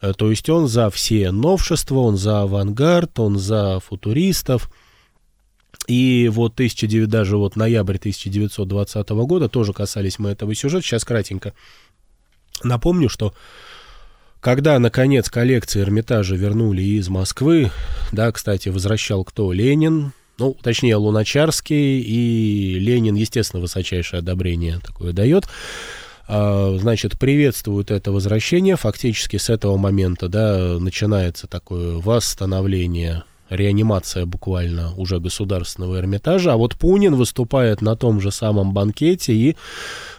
[0.00, 4.70] Э, то есть он за все новшества, он за авангард, он за футуристов.
[5.88, 10.84] И вот 19, даже вот ноябрь 1920 года тоже касались мы этого сюжета.
[10.84, 11.54] Сейчас кратенько
[12.62, 13.34] напомню, что
[14.40, 17.70] когда, наконец, коллекции Эрмитажа вернули из Москвы,
[18.10, 19.52] да, кстати, возвращал кто?
[19.52, 25.46] Ленин, ну, точнее, Луначарский, и Ленин, естественно, высочайшее одобрение такое дает,
[26.26, 28.76] а, значит, приветствуют это возвращение.
[28.76, 33.22] Фактически с этого момента, да, начинается такое восстановление
[33.54, 36.52] реанимация буквально уже государственного Эрмитажа.
[36.52, 39.56] А вот Пунин выступает на том же самом банкете и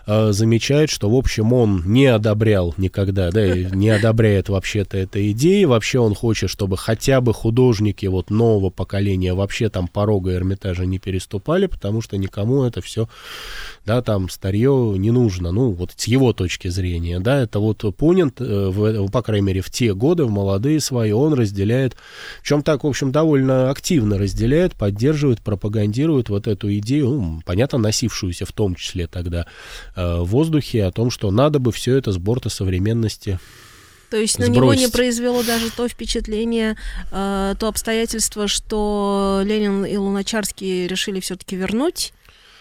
[0.05, 5.63] э, замечает, что, в общем, он не одобрял никогда, да, не одобряет вообще-то этой идеи.
[5.63, 10.99] Вообще он хочет, чтобы хотя бы художники вот нового поколения вообще там порога Эрмитажа не
[10.99, 13.07] переступали, потому что никому это все,
[13.85, 15.51] да, там старье не нужно.
[15.51, 19.69] Ну, вот с его точки зрения, да, это вот Пунин, э, по крайней мере, в
[19.69, 21.95] те годы, в молодые свои, он разделяет,
[22.41, 27.77] в чем так, в общем, довольно активно разделяет, поддерживает, пропагандирует вот эту идею, ну, понятно,
[27.77, 29.45] носившуюся в том числе тогда
[29.95, 33.39] в воздухе о том, что надо бы все это с борта современности
[34.13, 36.77] то есть на него не произвело даже то впечатление,
[37.11, 42.13] э, то обстоятельство, что Ленин и Луначарский решили все-таки вернуть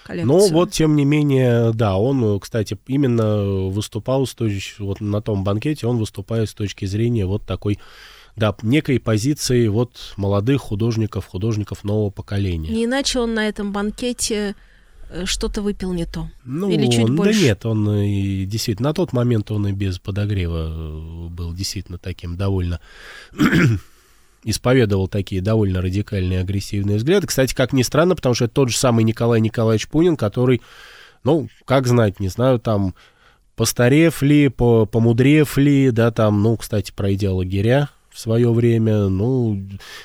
[0.04, 0.34] коллекцию.
[0.34, 5.44] Но вот, тем не менее, да, он, кстати, именно выступал с точки, вот на том
[5.44, 7.78] банкете, он выступает с точки зрения вот такой,
[8.34, 12.70] да, некой позиции вот молодых художников, художников нового поколения.
[12.70, 14.71] Не иначе он на этом банкете Э,
[15.24, 16.30] что-то выпил не то?
[16.44, 17.40] Ну, Или чуть он, больше?
[17.40, 21.98] Да нет, он и действительно, на тот момент он и без подогрева э, был действительно
[21.98, 22.80] таким довольно
[24.44, 27.26] исповедовал такие довольно радикальные агрессивные взгляды.
[27.26, 30.62] Кстати, как ни странно, потому что это тот же самый Николай Николаевич Пунин, который,
[31.24, 32.94] ну, как знать, не знаю, там,
[33.56, 39.60] постарев ли, по помудрев ли, да, там, ну, кстати, пройдя лагеря, в свое время, ну,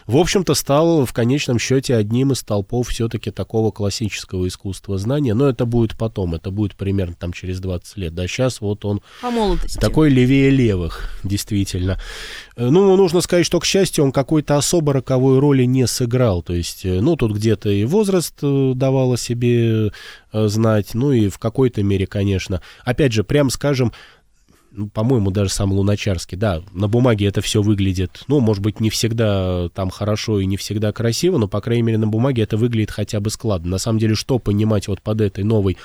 [0.06, 5.48] в общем-то, стал в конечном счете одним из толпов все-таки такого классического искусства знания, но
[5.50, 9.30] это будет потом, это будет примерно там через 20 лет, да, сейчас вот он По
[9.30, 9.78] молодости.
[9.80, 12.00] такой левее левых, действительно.
[12.56, 16.54] Э, ну, нужно сказать, что, к счастью, он какой-то особо роковой роли не сыграл, то
[16.54, 19.92] есть, э, ну, тут где-то и возраст э, давал о себе
[20.34, 23.92] знать, ну, и в какой-то мере, конечно, опять же, прям скажем,
[24.72, 28.90] ну, по-моему, даже сам Луначарский, да, на бумаге это все выглядит, ну, может быть, не
[28.90, 32.92] всегда там хорошо и не всегда красиво, но, по крайней мере, на бумаге это выглядит
[32.92, 33.72] хотя бы складно.
[33.72, 35.78] На самом деле, что понимать вот под этой новой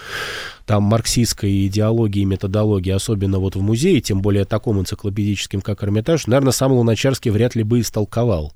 [0.67, 6.53] там марксистской идеологией, методологией, особенно вот в музее, тем более таком энциклопедическим, как Эрмитаж, наверное,
[6.53, 8.53] сам Луначарский вряд ли бы истолковал.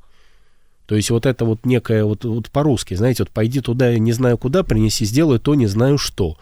[0.87, 4.39] То есть вот это вот некое, вот, вот по-русски, знаете, вот пойди туда, не знаю
[4.39, 6.37] куда, принеси, сделай то, не знаю что.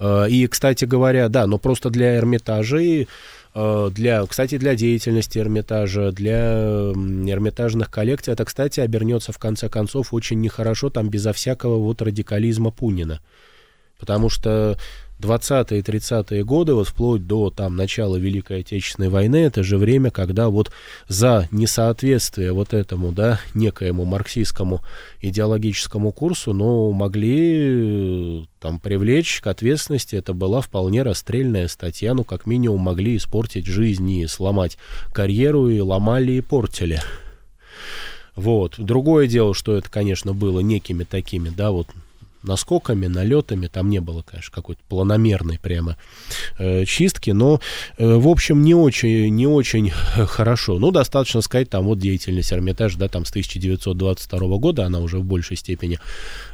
[0.00, 3.06] Э, и, кстати говоря, да, но просто для Эрмитажей,
[3.54, 10.12] э, для, кстати, для деятельности Эрмитажа, для эрмитажных коллекций, это, кстати, обернется в конце концов
[10.12, 13.20] очень нехорошо, там безо всякого вот радикализма Пунина.
[13.98, 14.78] Потому что
[15.20, 20.48] 20-е, 30-е годы, вот вплоть до там начала Великой Отечественной войны, это же время, когда
[20.48, 20.72] вот
[21.08, 24.80] за несоответствие вот этому, да, некоему марксистскому
[25.20, 32.46] идеологическому курсу, ну, могли там привлечь к ответственности, это была вполне расстрельная статья, ну, как
[32.46, 34.78] минимум могли испортить жизнь и сломать
[35.12, 37.00] карьеру, и ломали, и портили.
[38.36, 38.74] Вот.
[38.78, 41.88] Другое дело, что это, конечно, было некими такими, да, вот
[42.42, 43.66] наскоками, налетами.
[43.66, 45.96] Там не было, конечно, какой-то планомерной прямо
[46.58, 47.60] э, чистки, но,
[47.98, 49.90] э, в общем, не очень, не очень
[50.26, 50.78] хорошо.
[50.78, 55.24] Ну, достаточно сказать, там вот деятельность Эрмитажа, да, там с 1922 года она уже в
[55.24, 55.98] большей степени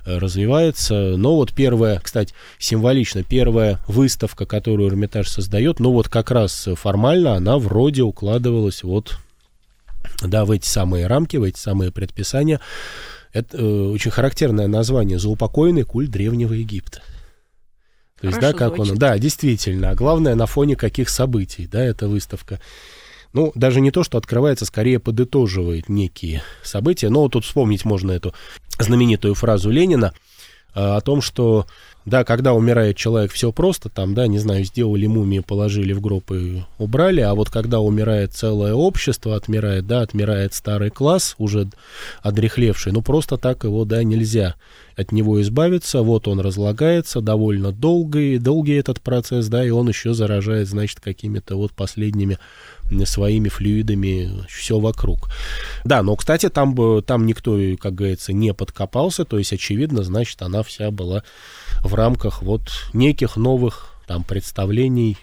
[0.05, 1.17] э, развивается.
[1.17, 7.35] Но вот первая, кстати, символично, первая выставка, которую Эрмитаж создает, ну вот как раз формально
[7.35, 9.19] она вроде укладывалась вот
[10.23, 12.61] да, в эти самые рамки, в эти самые предписания.
[13.33, 17.03] Это э, очень характерное название «Заупокойный культ Древнего Египта».
[18.21, 18.93] То есть, Хорошо да, как звучит.
[18.93, 19.91] он, да, действительно.
[19.91, 22.61] А главное, на фоне каких событий, да, эта выставка.
[23.33, 27.11] Ну, даже не то, что открывается, скорее подытоживает некие события.
[27.11, 28.35] Но вот тут вспомнить можно эту
[28.79, 30.15] знаменитую фразу Ленина
[30.75, 31.67] э, о том, что
[32.07, 36.31] да, когда умирает человек, все просто, там, да, не знаю, сделали мумии, положили в гроб
[36.31, 41.69] и убрали, а вот когда умирает целое общество, отмирает, да, отмирает старый класс, уже
[42.23, 44.55] одрехлевший, ну просто так его, да, нельзя
[44.97, 50.15] от него избавиться, вот он разлагается довольно долгий, долгий этот процесс, да, и он еще
[50.15, 52.39] заражает, значит, какими-то вот последними
[53.05, 55.29] своими флюидами все вокруг.
[55.85, 60.63] Да, но, кстати, там, там никто, как говорится, не подкопался, то есть, очевидно, значит, она
[60.63, 61.25] вся была
[61.87, 62.63] в рамках вот
[62.93, 65.17] неких новых там представлений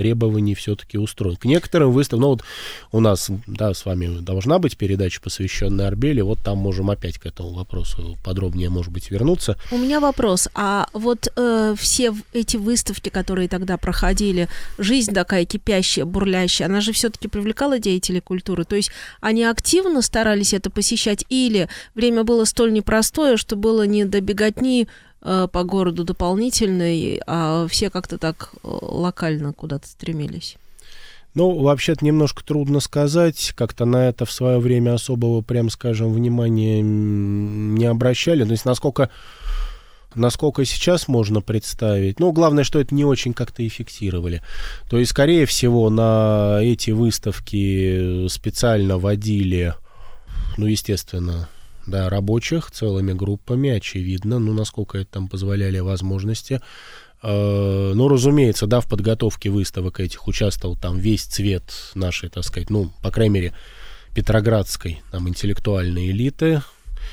[0.00, 1.36] требований все-таки устроен.
[1.36, 2.42] К некоторым выставкам, ну вот
[2.90, 7.26] у нас, да, с вами должна быть передача, посвященная Арбеле, вот там можем опять к
[7.26, 9.58] этому вопросу подробнее, может быть, вернуться.
[9.70, 14.48] У меня вопрос, а вот э, все эти выставки, которые тогда проходили,
[14.78, 18.90] жизнь такая кипящая, бурлящая, она же все-таки привлекала деятелей культуры, то есть
[19.20, 24.88] они активно старались это посещать, или время было столь непростое, что было не до беготни
[25.20, 30.56] по городу дополнительный, а все как-то так э, локально куда-то стремились?
[31.34, 33.52] Ну, вообще-то немножко трудно сказать.
[33.54, 38.44] Как-то на это в свое время особого, прям скажем, внимания не обращали.
[38.44, 39.10] То есть насколько,
[40.14, 42.18] насколько сейчас можно представить.
[42.18, 44.42] Ну, главное, что это не очень как-то и фиксировали.
[44.88, 49.74] То есть, скорее всего, на эти выставки специально водили,
[50.56, 51.48] ну, естественно,
[51.86, 56.60] да, рабочих целыми группами, очевидно, ну, насколько это там позволяли возможности.
[57.22, 62.70] Э, ну, разумеется, да, в подготовке выставок этих участвовал там весь цвет нашей, так сказать,
[62.70, 63.54] ну, по крайней мере,
[64.14, 66.62] петроградской там интеллектуальной элиты,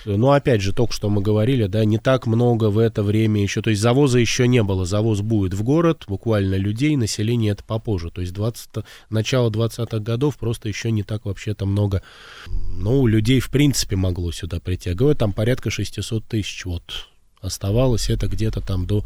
[0.06, 3.62] но опять же, только что мы говорили, да, не так много в это время еще,
[3.62, 8.12] то есть завоза еще не было, завоз будет в город, буквально людей, население это попозже,
[8.12, 12.02] то есть 20, начало 20-х годов просто еще не так вообще-то много,
[12.48, 17.08] ну, людей в принципе могло сюда прийти, я говорю, там порядка 600 тысяч вот
[17.42, 19.06] оставалось, это где-то там до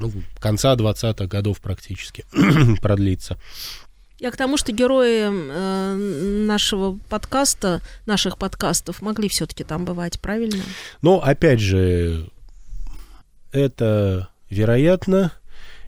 [0.00, 2.24] ну, конца 20-х годов практически
[2.80, 3.38] продлится.
[4.20, 5.94] Я к тому, что герои э,
[6.46, 10.62] нашего подкаста, наших подкастов могли все-таки там бывать, правильно?
[11.00, 12.28] Но опять же,
[13.50, 15.32] это вероятно,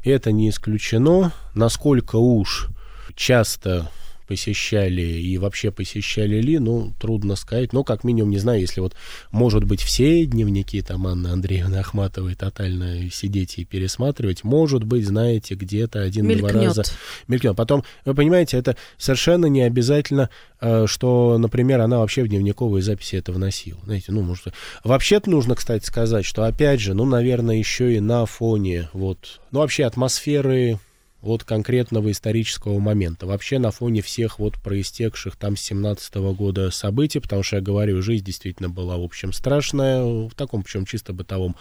[0.02, 1.32] это не исключено.
[1.54, 2.68] Насколько уж
[3.14, 3.90] часто
[4.26, 7.72] посещали и вообще посещали ли, ну, трудно сказать.
[7.72, 8.94] Но, как минимум, не знаю, если вот,
[9.30, 15.54] может быть, все дневники там Анны Андреевны Ахматовой тотально сидеть и пересматривать, может быть, знаете,
[15.54, 16.82] где-то один-два раза
[17.28, 17.56] мелькнет.
[17.56, 23.16] Потом, вы понимаете, это совершенно не обязательно, э, что, например, она вообще в дневниковые записи
[23.16, 23.80] это вносила.
[23.84, 24.48] Знаете, ну, может...
[24.84, 29.60] Вообще-то нужно, кстати, сказать, что, опять же, ну, наверное, еще и на фоне вот, ну,
[29.60, 30.78] вообще атмосферы
[31.22, 33.26] вот конкретного исторического момента.
[33.26, 37.62] Вообще на фоне всех вот проистекших там с 17 -го года событий, потому что я
[37.62, 41.56] говорю, жизнь действительно была, в общем, страшная, в таком, причем чисто бытовом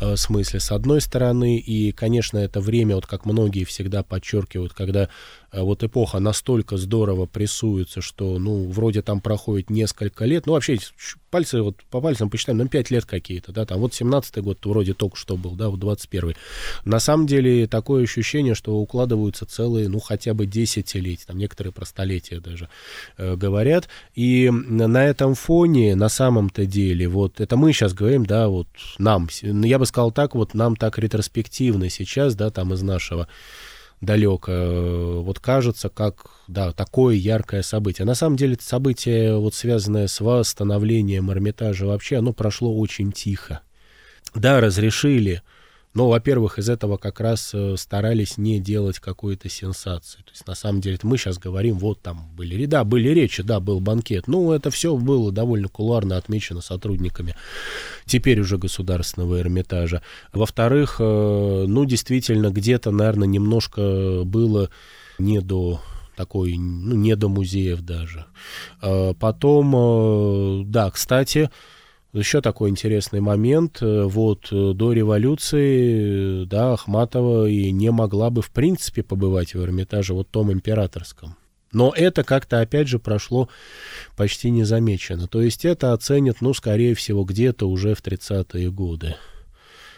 [0.00, 5.10] э, смысле, с одной стороны, и, конечно, это время, вот как многие всегда подчеркивают, когда
[5.60, 10.78] вот эпоха настолько здорово прессуется, что, ну, вроде там проходит несколько лет, ну, вообще
[11.30, 13.78] пальцы, вот по пальцам посчитаем, ну, 5 лет какие-то, да, там.
[13.78, 16.36] Вот 17-й год вроде только что был, да, вот 21-й.
[16.84, 21.84] На самом деле такое ощущение, что укладываются целые, ну, хотя бы десятилетия, там некоторые про
[21.84, 22.68] столетия даже
[23.18, 28.48] э, говорят, и на этом фоне, на самом-то деле, вот это мы сейчас говорим, да,
[28.48, 33.28] вот нам, я бы сказал так, вот нам так ретроспективно сейчас, да, там из нашего
[34.02, 38.04] далеко, э, вот кажется, как, да, такое яркое событие.
[38.04, 43.60] На самом деле событие, вот связанное с восстановлением Эрмитажа вообще, оно прошло очень тихо.
[44.34, 45.42] Да, разрешили
[45.94, 50.18] но, во-первых, из этого как раз э, старались не делать какой-то сенсации.
[50.18, 53.60] То есть, на самом деле, мы сейчас говорим, вот там были, да, были речи, да,
[53.60, 54.26] был банкет.
[54.26, 57.34] Ну, это все было довольно кулуарно отмечено сотрудниками
[58.06, 60.02] теперь уже государственного Эрмитажа.
[60.32, 64.70] Во-вторых, э, ну, действительно, где-то, наверное, немножко было
[65.18, 65.80] не до
[66.16, 68.24] такой, ну, не до музеев даже.
[68.80, 71.50] Э, потом, да, кстати,
[72.12, 73.78] Еще такой интересный момент.
[73.80, 79.62] Э, вот э, до революции, да, Ахматова и не могла бы в принципе побывать в
[79.62, 81.36] Эрмитаже, вот том императорском.
[81.72, 83.48] Но это как-то, опять же, прошло
[84.14, 85.26] почти незамечено.
[85.26, 89.16] То есть это оценят, ну, скорее всего, где-то уже в 30-е годы.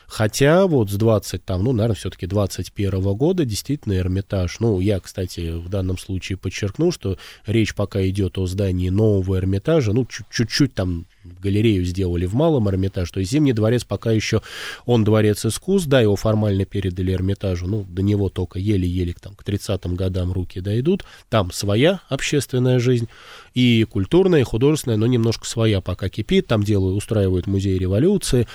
[0.06, 5.50] Хотя вот с 20, там, ну, наверное, все-таки 21 года действительно Эрмитаж, ну, я, кстати,
[5.50, 11.06] в данном случае подчеркну, что речь пока идет о здании нового Эрмитажа, ну, чуть-чуть там
[11.42, 14.42] галерею сделали в Малом Эрмитаже, то есть Зимний дворец пока еще,
[14.86, 19.42] он дворец искусств, да, его формально передали Эрмитажу, ну, до него только еле-еле там, к
[19.42, 23.08] 30-м годам руки дойдут, там своя общественная жизнь,
[23.54, 28.48] и культурная, и художественная, но немножко своя пока кипит, там делают, устраивают музей революции.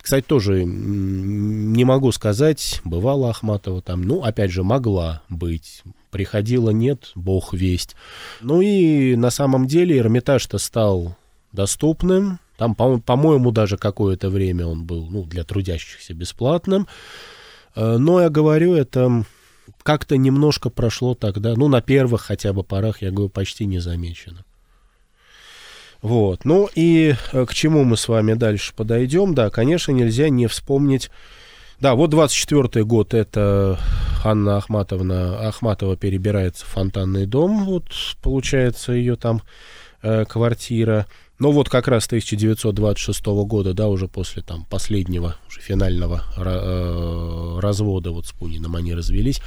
[0.00, 7.12] Кстати, тоже не могу сказать, бывала Ахматова там, ну, опять же, могла быть, приходила нет,
[7.14, 7.94] бог весть.
[8.40, 11.16] Ну и на самом деле Эрмитаж-то стал
[11.56, 12.38] доступным.
[12.56, 16.86] Там, по-моему, даже какое-то время он был ну, для трудящихся бесплатным.
[17.74, 19.24] Э, но я говорю, это
[19.82, 24.44] как-то немножко прошло тогда, ну, на первых хотя бы порах, я говорю, почти не замечено.
[26.02, 26.44] Вот.
[26.44, 29.34] Ну и э, к чему мы с вами дальше подойдем?
[29.34, 31.10] Да, конечно, нельзя не вспомнить.
[31.80, 33.78] Да, вот 24 год, это
[34.24, 37.84] Анна Ахматовна, Ахматова перебирается в фонтанный дом, вот
[38.22, 39.42] получается ее там
[40.02, 41.06] э, квартира.
[41.38, 48.10] Ну вот как раз 1926 года, да, уже после там последнего, уже финального э, развода
[48.10, 49.42] вот с Пуниным они развелись,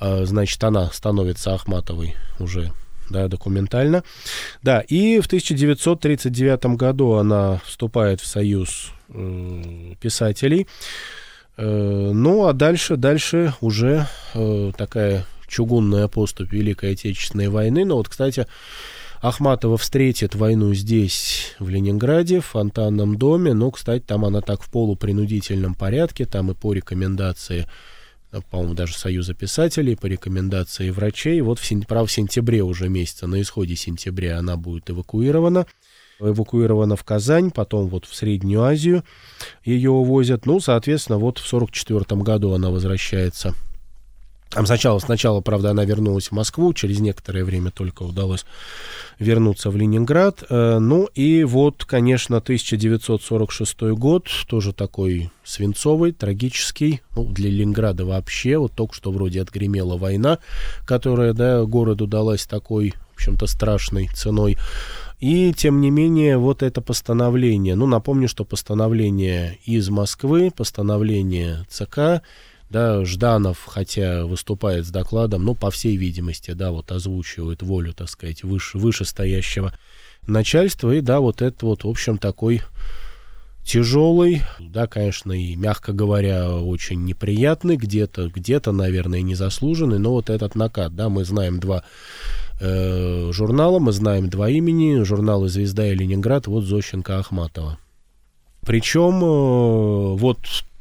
[0.00, 2.72] э, значит, она становится Ахматовой уже
[3.10, 4.04] да, документально.
[4.62, 10.66] Да, и в 1939 году она вступает в союз э, писателей.
[11.56, 17.84] Э, ну, а дальше, дальше уже э, такая чугунная поступь Великой Отечественной войны.
[17.84, 18.46] Но вот, кстати,
[19.20, 23.52] Ахматова встретит войну здесь, в Ленинграде, в фонтанном доме.
[23.52, 27.66] Но, кстати, там она так в полупринудительном порядке, там и по рекомендации
[28.50, 31.40] по-моему, даже Союза писателей, по рекомендации врачей.
[31.40, 35.66] Вот, в, право, в сентябре уже месяца, на исходе сентября она будет эвакуирована.
[36.20, 39.02] Эвакуирована в Казань, потом вот в Среднюю Азию
[39.64, 40.46] ее увозят.
[40.46, 43.54] Ну, соответственно, вот в 1944 году она возвращается
[44.50, 48.44] сначала, сначала, правда, она вернулась в Москву, через некоторое время только удалось
[49.18, 50.42] вернуться в Ленинград.
[50.48, 58.58] Э, ну и вот, конечно, 1946 год, тоже такой свинцовый, трагический, ну, для Ленинграда вообще,
[58.58, 60.38] вот только что вроде отгремела война,
[60.86, 64.56] которая, да, городу далась такой, в общем-то, страшной ценой.
[65.20, 72.22] И, тем не менее, вот это постановление, ну, напомню, что постановление из Москвы, постановление ЦК,
[72.70, 78.08] да, Жданов, хотя выступает с докладом, но, по всей видимости, да, вот озвучивает волю, так
[78.08, 79.74] сказать, выше, вышестоящего
[80.26, 80.94] начальства.
[80.94, 82.62] И, да, вот это вот, в общем, такой
[83.64, 90.54] тяжелый, да, конечно, и, мягко говоря, очень неприятный, где-то, где-то, наверное, незаслуженный, но вот этот
[90.54, 91.82] накат, да, мы знаем два
[92.60, 97.78] э, журнала, мы знаем два имени, журналы «Звезда» и «Ленинград», вот Зощенко Ахматова.
[98.64, 100.38] Причем э, вот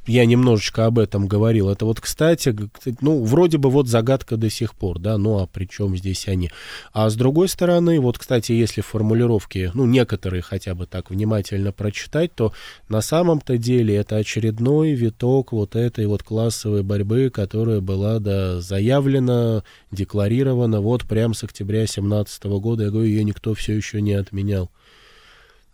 [0.10, 1.70] я немножечко об этом говорил.
[1.70, 2.55] Это вот, кстати,
[3.01, 6.49] ну, вроде бы вот загадка до сих пор, да, ну, а при чем здесь они?
[6.93, 12.34] А с другой стороны, вот, кстати, если формулировки, ну, некоторые хотя бы так внимательно прочитать,
[12.34, 12.53] то
[12.89, 19.64] на самом-то деле это очередной виток вот этой вот классовой борьбы, которая была, да, заявлена,
[19.91, 22.86] декларирована вот прямо с октября 17 года.
[22.86, 24.72] Я говорю, ее никто все еще не отменял.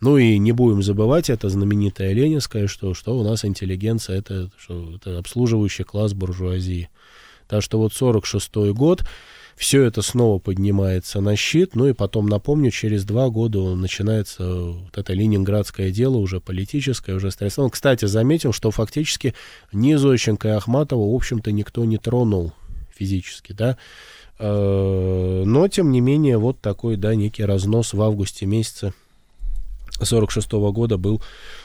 [0.00, 4.94] Ну и не будем забывать, это знаменитая ленинская, что, что у нас интеллигенция это, что,
[4.94, 6.90] это обслуживающий класс буржуазии.
[7.48, 9.04] Так что вот 46-й год,
[9.56, 14.98] все это снова поднимается на щит, ну и потом, напомню, через два года начинается вот
[14.98, 17.70] это ленинградское дело, уже политическое, уже стрессовое.
[17.70, 19.34] Кстати, заметил, что фактически
[19.72, 22.52] ни Зощенко и Ахматова, в общем-то, никто не тронул
[22.94, 23.78] физически, да,
[24.38, 28.92] э, но, тем не менее, вот такой, да, некий разнос в августе месяце
[30.00, 31.22] 46 -го года был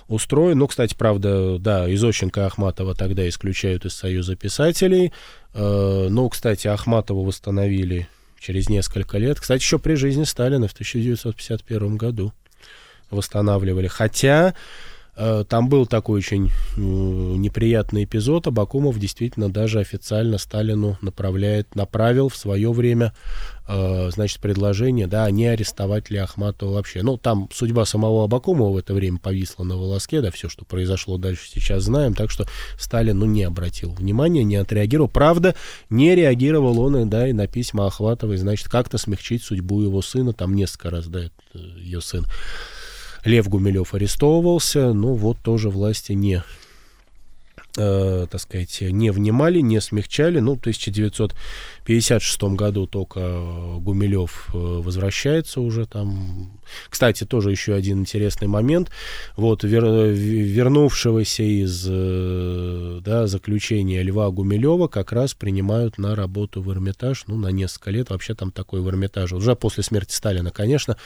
[0.08, 0.60] устроен.
[0.60, 5.12] Ну, кстати, правда, да, Изощенко Ахматова тогда исключают из Союза писателей.
[5.54, 8.08] Э, ну, кстати, Ахматову восстановили
[8.40, 9.40] через несколько лет.
[9.40, 12.34] Кстати, еще при жизни Сталина в 1951 году
[13.10, 13.88] восстанавливали.
[13.88, 14.56] Хотя
[15.16, 18.48] там был такой очень неприятный эпизод.
[18.48, 23.14] Абакумов действительно даже официально Сталину направляет, направил в свое время,
[23.68, 27.04] э, значит, предложение, да, не арестовать ли Ахматова вообще.
[27.04, 31.18] Ну, там судьба самого Абакумова в это время повисла на волоске, да, все, что произошло
[31.18, 32.46] дальше, сейчас знаем, так что
[32.80, 35.10] Сталин, ну, не обратил внимания, не отреагировал.
[35.10, 35.56] Правда,
[35.90, 40.56] не реагировал он, да, и на письма Ахватовой, значит, как-то смягчить судьбу его сына, там
[40.56, 41.22] несколько раз, да,
[41.54, 42.26] ее сын
[43.24, 46.44] Лев Гумилев арестовывался, ну вот тоже власти не
[47.78, 50.40] э, так сказать, не внимали, не смягчали.
[50.40, 53.20] Ну, в 1956 году только
[53.80, 56.60] Гумилев э, возвращается уже там.
[56.90, 58.92] Кстати, тоже еще один интересный момент.
[59.36, 66.72] Вот вер, вернувшегося из э, да, заключения Льва Гумилева как раз принимают на работу в
[66.72, 68.10] Эрмитаж, ну, на несколько лет.
[68.10, 69.36] Вообще там такой в Эрмитаже.
[69.36, 70.98] Уже после смерти Сталина, конечно,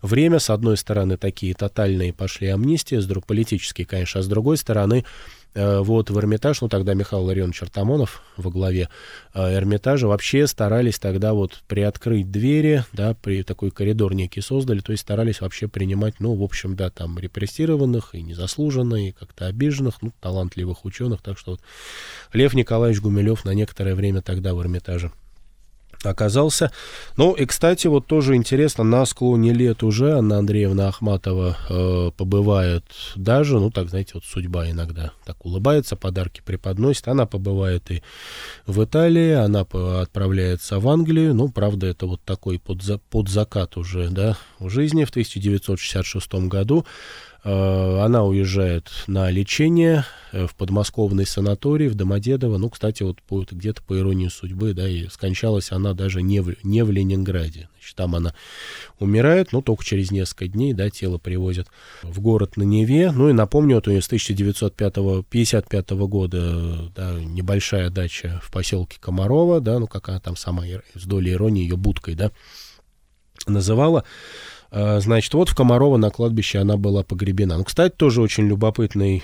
[0.00, 4.56] время, с одной стороны, такие тотальные пошли амнистии, с друг, политические, конечно, а с другой
[4.56, 8.88] стороны, Э, вот в Эрмитаж, ну тогда Михаил Ларионович Артамонов во главе
[9.34, 14.92] э, Эрмитажа вообще старались тогда вот приоткрыть двери, да, при такой коридор некий создали, то
[14.92, 20.00] есть старались вообще принимать, ну, в общем, да, там репрессированных и незаслуженно, и как-то обиженных,
[20.00, 21.60] ну, талантливых ученых, так что вот
[22.32, 25.12] Лев Николаевич Гумилев на некоторое время тогда в Эрмитаже
[26.06, 26.70] оказался.
[27.16, 32.84] Ну и, кстати, вот тоже интересно, на склоне лет уже Анна Андреевна Ахматова э, побывает
[33.16, 37.08] даже, ну так, знаете, вот судьба иногда так улыбается, подарки преподносит.
[37.08, 38.02] Она побывает и
[38.66, 41.34] в Италии, она отправляется в Англию.
[41.34, 46.84] Ну, правда, это вот такой под, под закат уже, да, в жизни в 1966 году.
[47.44, 52.56] Э, она уезжает на лечение э, в подмосковный санаторий в Домодедово.
[52.58, 53.18] Ну, кстати, вот
[53.50, 57.68] где-то по иронии судьбы, да, и скончалась она даже не в, не в Ленинграде.
[57.78, 58.32] Значит, там она
[59.00, 61.66] умирает, но только через несколько дней, да, тело привозят
[62.02, 63.10] в город на Неве.
[63.10, 69.60] Ну, и напомню, вот у нее с 1955 года, да, небольшая дача в поселке Комарова,
[69.60, 70.62] да, ну, как она там сама
[70.94, 72.30] с долей иронии ее будкой, да,
[73.48, 74.04] называла.
[74.72, 77.58] А, значит, вот в Комарово на кладбище она была погребена.
[77.58, 79.22] Ну, кстати, тоже очень любопытный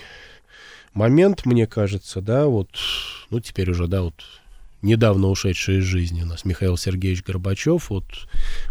[0.93, 2.69] момент, мне кажется, да, вот,
[3.31, 4.13] ну, теперь уже, да, вот
[4.83, 8.05] недавно ушедший из жизни у нас Михаил Сергеевич Горбачев, вот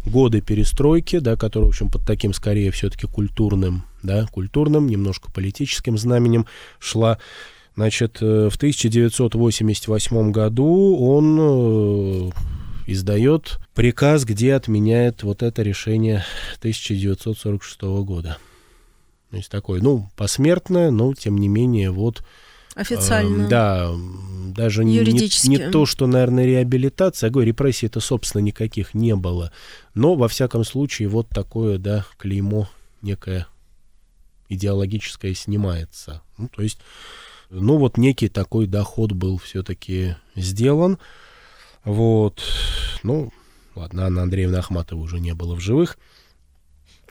[0.06, 5.98] годы перестройки, да, которые, в общем, под таким, скорее, все-таки культурным, да, культурным, немножко политическим
[5.98, 6.46] знаменем
[6.78, 7.18] шла.
[7.74, 12.30] Значит, э, в 1988 году он э,
[12.88, 16.24] издает приказ, где отменяет вот это решение
[16.58, 18.38] 1946 года.
[19.30, 22.24] То есть такое, ну, посмертное, но тем не менее вот...
[22.74, 23.44] Официально.
[23.44, 23.92] Э, да,
[24.54, 29.52] даже не, не, то, что, наверное, реабилитация, я говорю, репрессий это, собственно, никаких не было.
[29.94, 32.70] Но, во всяком случае, вот такое, да, клеймо
[33.02, 33.46] некое
[34.48, 36.22] идеологическое снимается.
[36.38, 36.78] Ну, то есть,
[37.50, 40.98] ну, вот некий такой доход был все-таки сделан.
[41.84, 42.42] Вот,
[43.02, 43.32] ну,
[43.74, 45.98] ладно, Анна Андреевна Ахматова уже не было в живых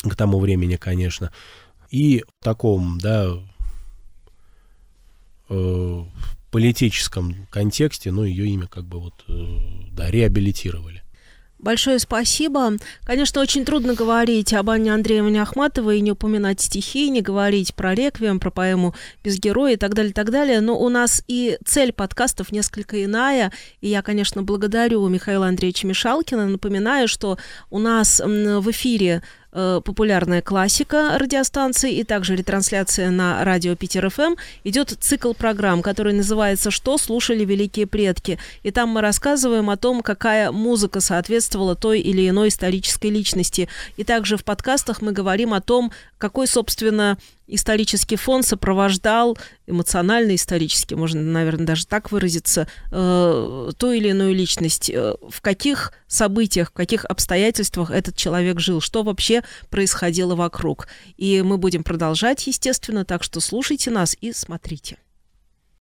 [0.03, 1.31] к тому времени, конечно.
[1.89, 3.31] И в таком, да,
[5.49, 6.03] э,
[6.51, 9.57] политическом контексте, ну, ее имя как бы вот, э,
[9.91, 11.03] да, реабилитировали.
[11.59, 12.73] Большое спасибо.
[13.03, 17.95] Конечно, очень трудно говорить об Анне Андреевне Ахматовой и не упоминать стихи, не говорить про
[17.95, 18.93] реквием, про поэму
[19.23, 20.61] «Без героя» и так далее, и так далее.
[20.61, 23.51] Но у нас и цель подкастов несколько иная.
[23.81, 26.45] И я, конечно, благодарю Михаила Андреевича Мишалкина.
[26.45, 27.37] Напоминаю, что
[27.71, 29.23] у нас в эфире
[29.59, 36.13] Э, популярная классика радиостанции и также ретрансляция на радио Питер ФМ, идет цикл программ, который
[36.13, 38.37] называется «Что слушали великие предки?».
[38.61, 43.67] И там мы рассказываем о том, какая музыка соответствовала той или иной исторической личности.
[43.95, 50.93] И также в подкастах мы говорим о том, какой, собственно, исторический фон сопровождал эмоционально исторически,
[50.93, 56.73] можно, наверное, даже так выразиться, э, ту или иную личность, э, в каких событиях, в
[56.73, 60.87] каких обстоятельствах этот человек жил, что вообще происходило вокруг.
[61.15, 64.97] И мы будем продолжать, естественно, так что слушайте нас и смотрите.